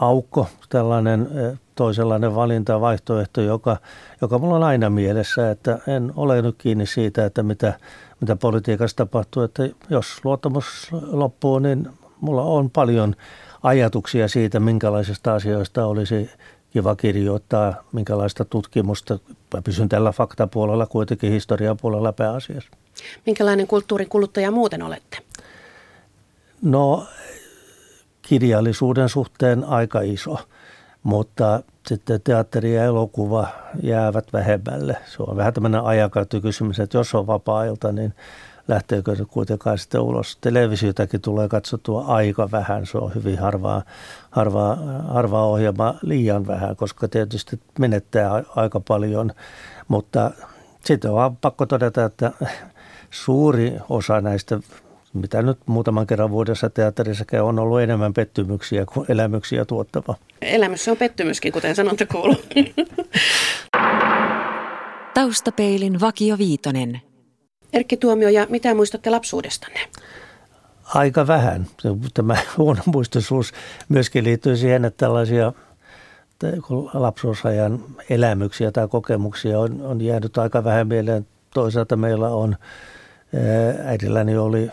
aukko, 0.01 0.49
tällainen 0.69 1.29
toisenlainen 1.75 2.35
valinta, 2.35 2.81
vaihtoehto, 2.81 3.41
joka, 3.41 3.77
joka 4.21 4.39
mulla 4.39 4.57
on 4.57 4.63
aina 4.63 4.91
mielessä, 4.91 5.51
että 5.51 5.79
en 5.87 6.13
ole 6.17 6.43
nyt 6.43 6.55
kiinni 6.59 6.87
siitä, 6.87 7.25
että 7.25 7.43
mitä, 7.43 7.75
mitä 8.21 8.37
politiikassa 8.37 8.97
tapahtuu, 8.97 9.43
että 9.43 9.69
jos 9.91 10.25
luottamus 10.25 10.89
loppuu, 11.11 11.59
niin 11.59 11.89
mulla 12.21 12.43
on 12.43 12.71
paljon 12.71 13.15
ajatuksia 13.63 14.29
siitä, 14.29 14.61
minkälaisista 14.61 15.35
asioista 15.35 15.87
olisi 15.87 16.31
kiva 16.71 16.97
kirjoittaa, 16.97 17.75
minkälaista 17.93 18.45
tutkimusta. 18.45 19.19
Mä 19.55 19.63
pysyn 19.63 19.89
tällä 19.89 20.13
faktapuolella, 20.13 20.87
kuitenkin 20.87 21.33
historiapuolella 21.33 22.13
pääasiassa. 22.13 22.71
Minkälainen 23.27 23.67
kulttuurin 23.67 24.09
kuluttaja 24.09 24.51
muuten 24.51 24.83
olette? 24.83 25.19
No 26.63 27.07
kirjallisuuden 28.27 29.09
suhteen 29.09 29.65
aika 29.65 30.01
iso, 30.01 30.39
mutta 31.03 31.61
sitten 31.87 32.21
teatteri 32.25 32.75
ja 32.75 32.85
elokuva 32.85 33.49
jäävät 33.83 34.33
vähemmälle. 34.33 34.97
Se 35.05 35.23
on 35.23 35.37
vähän 35.37 35.55
tämmöinen 35.55 35.85
ajankäyttökysymys, 35.85 36.81
että 36.81 36.99
jos 36.99 37.15
on 37.15 37.27
vapaa-ilta, 37.27 37.93
niin 37.93 38.15
lähteekö 38.69 39.17
se 39.17 39.25
kuitenkaan 39.25 39.79
sitten 39.79 40.01
ulos. 40.01 40.39
Televisiotakin 40.41 41.21
tulee 41.21 41.49
katsottua 41.49 42.05
aika 42.05 42.49
vähän, 42.51 42.87
se 42.87 42.99
on 42.99 43.15
hyvin 43.15 43.39
harvaa, 43.39 43.83
harvaa, 44.31 44.77
harvaa 45.09 45.47
ohjelma 45.47 45.95
liian 46.03 46.47
vähän, 46.47 46.77
koska 46.77 47.09
tietysti 47.09 47.61
menettää 47.79 48.43
aika 48.57 48.81
paljon, 48.81 49.33
mutta 49.89 50.31
sitten 50.85 51.11
on 51.11 51.37
pakko 51.37 51.67
todeta, 51.67 52.05
että 52.05 52.33
suuri 53.11 53.77
osa 53.89 54.21
näistä 54.21 54.61
mitä 55.17 55.43
nyt 55.43 55.59
muutaman 55.67 56.07
kerran 56.07 56.31
vuodessa 56.31 56.71
teatterissa 56.71 57.25
on 57.43 57.59
ollut 57.59 57.81
enemmän 57.81 58.15
pettymyksiä 58.15 58.87
kuin 58.87 59.07
elämyksiä 59.09 59.65
tuottava. 59.65 60.15
Elämys 60.43 60.89
on 60.89 60.97
pettymyskin, 60.97 61.53
kuten 61.53 61.75
sanonta 61.75 62.07
kuuluu. 62.07 62.43
Taustapeilin 65.15 66.01
Vakio 66.01 66.39
Viitonen. 66.39 67.01
Erkki 67.73 67.97
Tuomio, 67.97 68.29
ja 68.29 68.47
mitä 68.51 68.75
muistatte 68.75 69.11
lapsuudestanne? 69.11 69.81
Aika 70.95 71.27
vähän. 71.27 71.67
Tämä 72.15 72.37
huono 72.57 72.83
muistuisuus 72.87 73.53
myöskin 73.89 74.25
liittyy 74.25 74.57
siihen, 74.57 74.85
että 74.85 75.07
tällaisia 75.07 75.53
lapsuusajan 76.95 77.85
elämyksiä 78.11 78.73
tai 78.73 78.89
kokemuksia 78.89 79.61
on, 79.61 79.83
on 79.83 80.01
jäänyt 80.01 80.39
aika 80.39 80.65
vähän 80.65 80.89
mieleen. 80.89 81.27
Toisaalta 81.55 81.97
meillä 81.97 82.29
on, 82.29 82.57
äidilläni 83.85 84.37
oli 84.37 84.71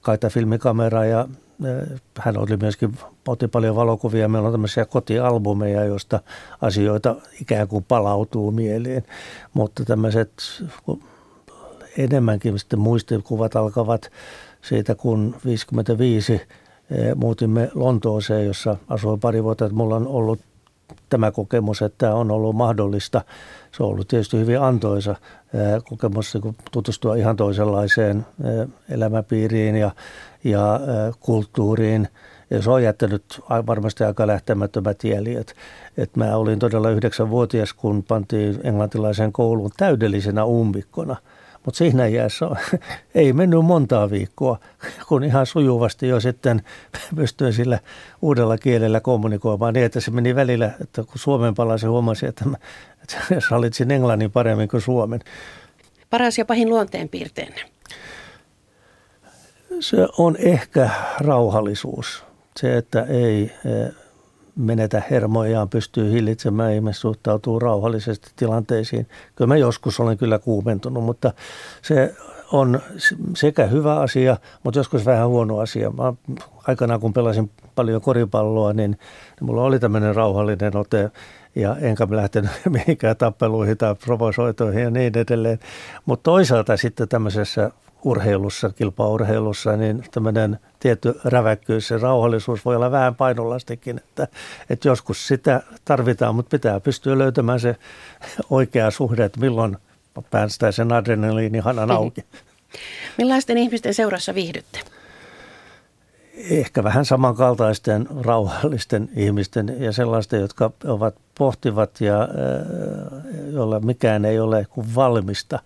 kaita 0.00 0.28
filmikamera 0.28 1.04
ja 1.04 1.28
hän 2.18 2.38
oli 2.38 2.56
myöskin, 2.56 2.98
otti 3.28 3.48
paljon 3.48 3.76
valokuvia. 3.76 4.28
Meillä 4.28 4.46
on 4.46 4.52
tämmöisiä 4.52 4.84
kotialbumeja, 4.84 5.84
joista 5.84 6.20
asioita 6.60 7.16
ikään 7.40 7.68
kuin 7.68 7.84
palautuu 7.88 8.50
mieliin. 8.50 9.04
Mutta 9.54 9.84
tämmöiset 9.84 10.32
enemmänkin 11.98 12.58
sitten 12.58 12.78
muistikuvat 12.78 13.56
alkavat 13.56 14.10
siitä, 14.62 14.94
kun 14.94 15.36
55 15.44 16.40
muutimme 17.14 17.70
Lontooseen, 17.74 18.46
jossa 18.46 18.76
asuin 18.88 19.20
pari 19.20 19.44
vuotta. 19.44 19.64
Että 19.64 19.76
mulla 19.76 19.96
on 19.96 20.06
ollut 20.06 20.40
tämä 21.08 21.30
kokemus, 21.30 21.82
että 21.82 22.14
on 22.14 22.30
ollut 22.30 22.56
mahdollista. 22.56 23.22
Se 23.72 23.82
on 23.82 23.88
ollut 23.88 24.08
tietysti 24.08 24.38
hyvin 24.38 24.60
antoisa 24.60 25.16
kokemus 25.88 26.38
kun 26.42 26.54
tutustua 26.72 27.14
ihan 27.14 27.36
toisenlaiseen 27.36 28.26
elämäpiiriin 28.88 29.76
ja, 29.76 29.90
ja 30.44 30.80
kulttuuriin. 31.20 32.08
Ja 32.50 32.62
se 32.62 32.70
on 32.70 32.82
jättänyt 32.82 33.40
varmasti 33.66 34.04
aika 34.04 34.26
lähtemättömät 34.26 35.04
jäljet. 35.04 35.54
Et 35.96 36.16
mä 36.16 36.36
olin 36.36 36.58
todella 36.58 36.90
yhdeksänvuotias, 36.90 37.72
kun 37.72 38.02
pantiin 38.02 38.60
englantilaisen 38.64 39.32
kouluun 39.32 39.70
täydellisenä 39.76 40.44
ummikkona– 40.44 41.16
mutta 41.64 41.78
siinä 41.78 42.06
iässä 42.06 42.46
ei 43.14 43.32
mennyt 43.32 43.64
montaa 43.64 44.10
viikkoa, 44.10 44.58
kun 45.08 45.24
ihan 45.24 45.46
sujuvasti 45.46 46.08
jo 46.08 46.20
sitten 46.20 46.62
pystyi 47.16 47.52
sillä 47.52 47.78
uudella 48.22 48.58
kielellä 48.58 49.00
kommunikoimaan 49.00 49.74
niin, 49.74 49.86
että 49.86 50.00
se 50.00 50.10
meni 50.10 50.34
välillä, 50.34 50.70
että 50.80 51.02
kun 51.02 51.18
Suomen 51.18 51.54
palasi 51.54 51.86
huomasi, 51.86 52.26
että, 52.26 52.44
mä, 52.44 52.56
sallitsin 53.48 53.90
englannin 53.90 54.30
paremmin 54.30 54.68
kuin 54.68 54.80
Suomen. 54.80 55.20
Paras 56.10 56.38
ja 56.38 56.44
pahin 56.44 56.70
luonteenpiirteenne? 56.70 57.60
Se 59.80 59.96
on 60.18 60.36
ehkä 60.38 60.90
rauhallisuus. 61.20 62.24
Se, 62.56 62.76
että 62.76 63.02
ei 63.02 63.42
eh, 63.42 63.94
menetä 64.56 65.02
hermojaan, 65.10 65.68
pystyy 65.68 66.12
hillitsemään, 66.12 66.72
ihmiset 66.72 67.00
suhtautuu 67.00 67.58
rauhallisesti 67.58 68.30
tilanteisiin. 68.36 69.06
Kyllä 69.36 69.48
mä 69.48 69.56
joskus 69.56 70.00
olen 70.00 70.18
kyllä 70.18 70.38
kuumentunut, 70.38 71.04
mutta 71.04 71.32
se 71.82 72.14
on 72.52 72.80
sekä 73.36 73.66
hyvä 73.66 74.00
asia, 74.00 74.36
mutta 74.62 74.80
joskus 74.80 75.06
vähän 75.06 75.28
huono 75.28 75.58
asia. 75.58 75.90
Mä 75.90 76.12
aikanaan 76.68 77.00
kun 77.00 77.12
pelasin 77.12 77.50
paljon 77.74 78.00
koripalloa, 78.00 78.72
niin, 78.72 78.90
niin 78.90 79.46
mulla 79.46 79.62
oli 79.62 79.78
tämmöinen 79.78 80.14
rauhallinen 80.14 80.76
ote 80.76 81.10
ja 81.54 81.76
enkä 81.80 82.06
lähtenyt 82.10 82.50
mihinkään 82.68 83.16
tappeluihin 83.16 83.78
tai 83.78 83.94
provosoitoihin 83.94 84.82
ja 84.82 84.90
niin 84.90 85.18
edelleen. 85.18 85.58
Mutta 86.06 86.22
toisaalta 86.22 86.76
sitten 86.76 87.08
tämmöisessä 87.08 87.70
urheilussa, 88.04 88.70
kilpaurheilussa, 88.70 89.76
niin 89.76 90.04
tämmöinen 90.10 90.58
tietty 90.80 91.20
räväkkyys 91.24 91.90
ja 91.90 91.98
rauhallisuus 91.98 92.64
voi 92.64 92.76
olla 92.76 92.90
vähän 92.90 93.14
painolastikin, 93.14 93.98
että, 93.98 94.28
että 94.70 94.88
joskus 94.88 95.28
sitä 95.28 95.62
tarvitaan, 95.84 96.34
mutta 96.34 96.50
pitää 96.50 96.80
pystyä 96.80 97.18
löytämään 97.18 97.60
se 97.60 97.76
oikea 98.50 98.90
suhde, 98.90 99.24
että 99.24 99.40
milloin 99.40 99.76
päästään 100.30 100.72
sen 100.72 100.92
adrenaliinihanan 100.92 101.88
mhm. 101.88 101.96
auki. 101.96 102.24
Millaisten 103.18 103.58
ihmisten 103.58 103.94
seurassa 103.94 104.34
viihdytte? 104.34 104.80
Ehkä 106.50 106.84
vähän 106.84 107.04
samankaltaisten 107.04 108.08
rauhallisten 108.20 109.08
ihmisten 109.16 109.76
ja 109.78 109.92
sellaisten, 109.92 110.40
jotka 110.40 110.70
ovat 110.84 111.14
pohtivat 111.38 112.00
ja 112.00 112.28
joilla 113.52 113.80
mikään 113.80 114.24
ei 114.24 114.40
ole 114.40 114.66
kuin 114.70 114.94
valmista, 114.94 115.58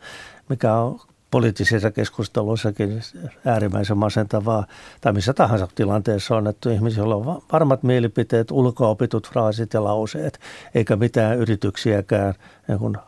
mikä 0.49 0.75
on 0.75 1.01
poliittisissa 1.31 1.91
keskusteluissakin 1.91 3.01
äärimmäisen 3.45 3.99
masentavaa, 3.99 4.67
tai 5.01 5.13
missä 5.13 5.33
tahansa 5.33 5.69
tilanteessa 5.75 6.37
on, 6.37 6.47
että 6.47 6.73
ihmisillä 6.73 7.17
on 7.17 7.43
varmat 7.53 7.83
mielipiteet, 7.83 8.51
ulkoopitut 8.51 9.29
fraasit 9.29 9.75
ja 9.75 9.85
lauseet, 9.85 10.41
eikä 10.75 10.97
mitään 10.97 11.39
yrityksiäkään 11.39 12.35
niin 12.69 12.79
kun 12.79 12.99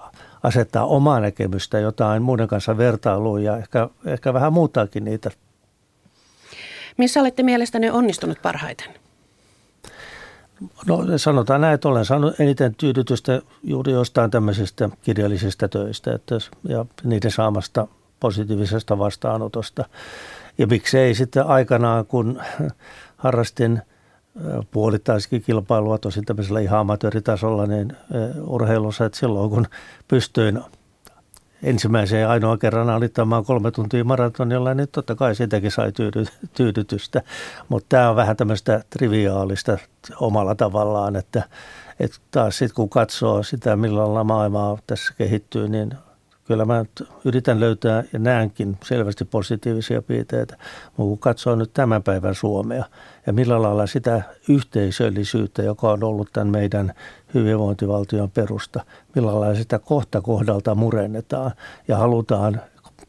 asettaa 0.43 0.87
omaa 0.87 1.21
näkemystä 1.21 1.79
jotain 1.79 2.23
muiden 2.23 2.49
kanssa 2.49 2.77
vertailuun 2.77 3.45
ja 3.45 3.57
ehkä, 3.57 3.89
ehkä 4.05 4.33
vähän 4.33 4.53
muuttaakin 4.53 5.05
niitä. 5.05 5.31
Missä 6.97 7.21
olette 7.21 7.43
mielestäni 7.43 7.91
onnistunut 7.91 8.39
parhaiten? 8.43 8.89
No 10.87 11.05
sanotaan 11.17 11.61
näin, 11.61 11.75
että 11.75 11.89
olen 11.89 12.05
saanut 12.05 12.41
eniten 12.41 12.75
tyydytystä 12.75 13.43
juuri 13.63 13.93
jostain 13.93 14.31
tämmöisistä 14.31 14.89
kirjallisista 15.03 15.69
töistä 15.69 16.15
että, 16.15 16.35
ja 16.69 16.87
niiden 17.05 17.31
saamasta 17.31 17.87
positiivisesta 18.21 18.99
vastaanotosta. 18.99 19.85
Ja 20.59 20.67
miksei 20.67 21.15
sitten 21.15 21.47
aikanaan, 21.47 22.07
kun 22.07 22.43
harrastin 23.17 23.83
puolittaisikin 24.71 25.43
kilpailua, 25.43 25.99
tosin 25.99 26.25
tämmöisellä 26.25 26.61
ihan 26.61 26.79
amatööritasolla, 26.81 27.67
niin 27.67 27.93
urheilussa, 28.47 29.05
että 29.05 29.19
silloin 29.19 29.51
kun 29.51 29.67
pystyin 30.09 30.61
ensimmäisen 31.67 32.21
ja 32.21 32.31
ainoa 32.31 32.59
kerran 32.59 32.91
alittamaan 32.91 33.45
kolme 33.45 33.71
tuntia 33.71 34.05
maratonilla, 34.05 34.75
niin 34.75 34.89
totta 34.93 35.15
kai 35.15 35.35
sitäkin 35.35 35.71
sai 35.71 35.93
tyydy, 35.93 36.25
tyydytystä. 36.55 37.23
Mutta 37.69 37.87
tämä 37.89 38.11
on 38.11 38.17
vähän 38.17 38.37
tämmöistä 38.37 38.85
triviaalista 38.91 39.79
omalla 40.21 40.55
tavallaan, 40.55 41.17
että, 41.17 41.43
että 42.01 42.19
taas 42.31 42.59
sitten 42.59 42.75
kun 42.75 42.89
katsoo 42.89 43.43
sitä, 43.43 43.77
millä 43.77 44.25
maailmaa 44.25 44.79
tässä 44.87 45.15
kehittyy, 45.19 45.69
niin 45.69 45.95
kyllä 46.45 46.65
mä 46.65 46.85
yritän 47.25 47.61
löytää 47.61 48.05
ja 48.13 48.19
näenkin 48.19 48.79
selvästi 48.85 49.25
positiivisia 49.25 50.03
piirteitä, 50.03 50.57
mutta 50.87 51.09
kun 51.09 51.19
katsoo 51.19 51.55
nyt 51.55 51.71
tämän 51.75 52.03
päivän 52.03 52.35
Suomea 52.35 52.85
ja 53.27 53.33
millä 53.33 53.63
lailla 53.63 53.87
sitä 53.87 54.23
yhteisöllisyyttä, 54.49 55.63
joka 55.63 55.91
on 55.91 56.05
ollut 56.05 56.29
tämän 56.33 56.49
meidän 56.49 56.93
hyvinvointivaltion 57.39 58.31
perusta, 58.31 58.85
millä 59.15 59.41
lailla 59.41 59.55
sitä 59.55 59.79
kohta 59.79 60.21
kohdalta 60.21 60.75
murennetaan 60.75 61.51
ja 61.89 61.97
halutaan 61.97 62.61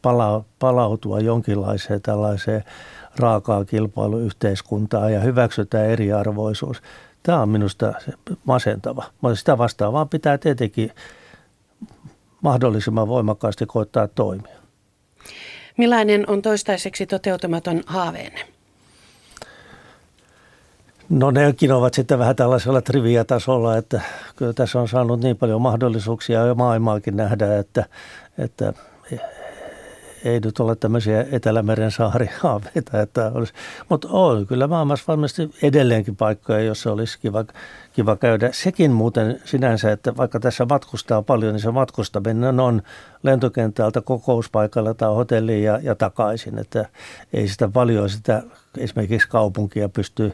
pala- 0.01 0.43
palautua 0.59 1.19
jonkinlaiseen 1.19 2.01
tällaiseen 2.01 2.63
raakaa 3.19 3.65
kilpailuyhteiskuntaan 3.65 5.13
ja 5.13 5.19
hyväksytään 5.19 5.85
eriarvoisuus. 5.85 6.81
Tämä 7.23 7.41
on 7.41 7.49
minusta 7.49 7.93
masentava. 8.45 9.03
Mutta 9.21 9.35
sitä 9.35 9.57
vastaavaa 9.57 10.05
pitää 10.05 10.37
tietenkin 10.37 10.91
mahdollisimman 12.41 13.07
voimakkaasti 13.07 13.65
koittaa 13.65 14.07
toimia. 14.07 14.57
Millainen 15.77 16.29
on 16.29 16.41
toistaiseksi 16.41 17.05
toteutumaton 17.05 17.83
haaveenne? 17.85 18.56
No 21.09 21.31
nekin 21.31 21.71
ovat 21.71 21.93
sitten 21.93 22.19
vähän 22.19 22.35
tällaisella 22.35 22.81
trivia-tasolla, 22.81 23.77
että 23.77 24.01
kyllä 24.35 24.53
tässä 24.53 24.79
on 24.79 24.87
saanut 24.87 25.19
niin 25.19 25.37
paljon 25.37 25.61
mahdollisuuksia 25.61 26.45
ja 26.45 26.55
maailmaakin 26.55 27.17
nähdä, 27.17 27.57
että, 27.57 27.85
että 28.37 28.73
ei 30.25 30.39
nyt 30.39 30.59
ole 30.59 30.75
tämmöisiä 30.75 31.25
Etelämeren 31.31 31.91
saarihaaveita. 31.91 33.01
Että 33.01 33.31
olisi, 33.33 33.53
mutta 33.89 34.07
on 34.11 34.47
kyllä 34.47 34.67
maailmassa 34.67 35.05
varmasti 35.07 35.49
edelleenkin 35.61 36.15
paikkoja, 36.15 36.61
jossa 36.61 36.91
olisi 36.91 37.19
kiva, 37.19 37.45
kiva 37.93 38.15
käydä. 38.15 38.49
Sekin 38.51 38.91
muuten 38.91 39.41
sinänsä, 39.45 39.91
että 39.91 40.17
vaikka 40.17 40.39
tässä 40.39 40.65
matkustaa 40.69 41.21
paljon, 41.21 41.53
niin 41.53 41.61
se 41.61 41.71
matkustaminen 41.71 42.59
on 42.59 42.81
lentokentältä 43.23 44.01
kokouspaikalla 44.01 44.93
tai 44.93 45.09
hotelliin 45.09 45.63
ja, 45.63 45.79
ja 45.83 45.95
takaisin. 45.95 46.59
Että 46.59 46.85
ei 47.33 47.47
sitä 47.47 47.67
paljon 47.67 48.09
sitä 48.09 48.43
esimerkiksi 48.77 49.29
kaupunkia 49.29 49.89
pysty 49.89 50.33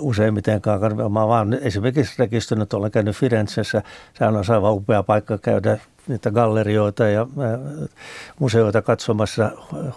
useimmitenkaan 0.00 0.80
karvaamaan, 0.80 1.28
vaan 1.28 1.58
esimerkiksi 1.62 2.14
rekisteröinyt 2.18 2.74
olen 2.74 2.90
käynyt 2.90 3.16
Firenzessä. 3.16 3.82
Sehän 4.18 4.36
on 4.36 4.44
aivan 4.48 4.74
upea 4.74 5.02
paikka 5.02 5.38
käydä 5.38 5.78
niitä 6.08 6.30
gallerioita 6.30 7.08
ja 7.08 7.26
museoita 8.38 8.82
katsomassa 8.82 9.50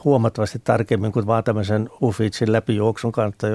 huomattavasti 0.03 0.59
tarkemmin 0.63 1.11
kuin 1.11 1.27
vaan 1.27 1.43
tämmöisen 1.43 1.89
Uffiziin 2.01 2.51
läpijuoksun 2.51 3.11
kanssa, 3.11 3.47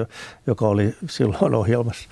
joka 0.47 0.67
oli 0.67 0.95
silloin 1.09 1.55
ohjelmassa. 1.55 2.09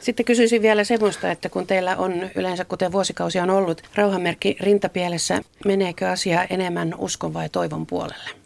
Sitten 0.00 0.26
kysyisin 0.26 0.62
vielä 0.62 0.84
semmoista, 0.84 1.30
että 1.30 1.48
kun 1.48 1.66
teillä 1.66 1.96
on 1.96 2.12
yleensä, 2.34 2.64
kuten 2.64 2.92
vuosikausia 2.92 3.42
on 3.42 3.50
ollut, 3.50 3.82
rauhanmerkki 3.94 4.56
rintapielessä, 4.60 5.40
meneekö 5.64 6.10
asia 6.10 6.44
enemmän 6.44 6.94
uskon 6.98 7.34
vai 7.34 7.48
toivon 7.48 7.86
puolelle? 7.86 8.41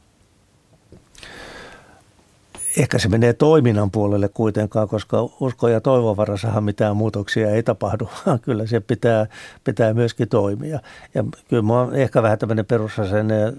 Ehkä 2.76 2.98
se 2.98 3.08
menee 3.08 3.32
toiminnan 3.32 3.90
puolelle 3.90 4.28
kuitenkaan, 4.28 4.88
koska 4.88 5.28
usko 5.40 5.68
ja 5.68 5.80
toivon 5.80 6.16
varassahan 6.16 6.64
mitään 6.64 6.96
muutoksia 6.96 7.50
ei 7.50 7.62
tapahdu, 7.62 8.08
vaan 8.26 8.40
kyllä 8.40 8.66
se 8.66 8.80
pitää, 8.80 9.26
pitää 9.64 9.94
myöskin 9.94 10.28
toimia. 10.28 10.80
Ja 11.14 11.24
kyllä 11.48 11.62
mä 11.62 11.80
on 11.80 11.94
ehkä 11.94 12.22
vähän 12.22 12.38
tämmöinen 12.38 12.66
perusasenne 12.66 13.52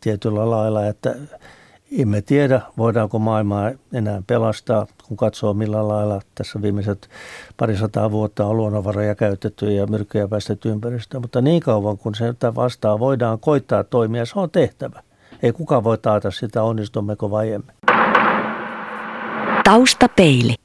tietyllä 0.00 0.50
lailla, 0.50 0.86
että 0.86 1.14
emme 1.98 2.22
tiedä, 2.22 2.60
voidaanko 2.78 3.18
maailmaa 3.18 3.70
enää 3.92 4.22
pelastaa, 4.26 4.86
kun 5.08 5.16
katsoo 5.16 5.54
millä 5.54 5.88
lailla 5.88 6.20
tässä 6.34 6.62
viimeiset 6.62 7.08
parisataa 7.56 8.10
vuotta 8.10 8.46
on 8.46 8.56
luonnonvaroja 8.56 9.14
käytetty 9.14 9.72
ja 9.72 9.86
myrkkyjä 9.86 10.28
päästetty 10.28 10.68
ympäristöön. 10.68 11.22
Mutta 11.22 11.40
niin 11.40 11.62
kauan 11.62 11.98
kun 11.98 12.14
se 12.14 12.34
vastaa, 12.54 12.98
voidaan 12.98 13.38
koittaa 13.38 13.84
toimia, 13.84 14.26
se 14.26 14.38
on 14.38 14.50
tehtävä. 14.50 15.02
Ei 15.42 15.52
kukaan 15.52 15.84
voi 15.84 15.98
taata 15.98 16.30
sitä, 16.30 16.62
onnistummeko 16.62 17.30
vai 17.30 17.52
emme. 17.52 17.77
Taustapeili. 19.68 20.54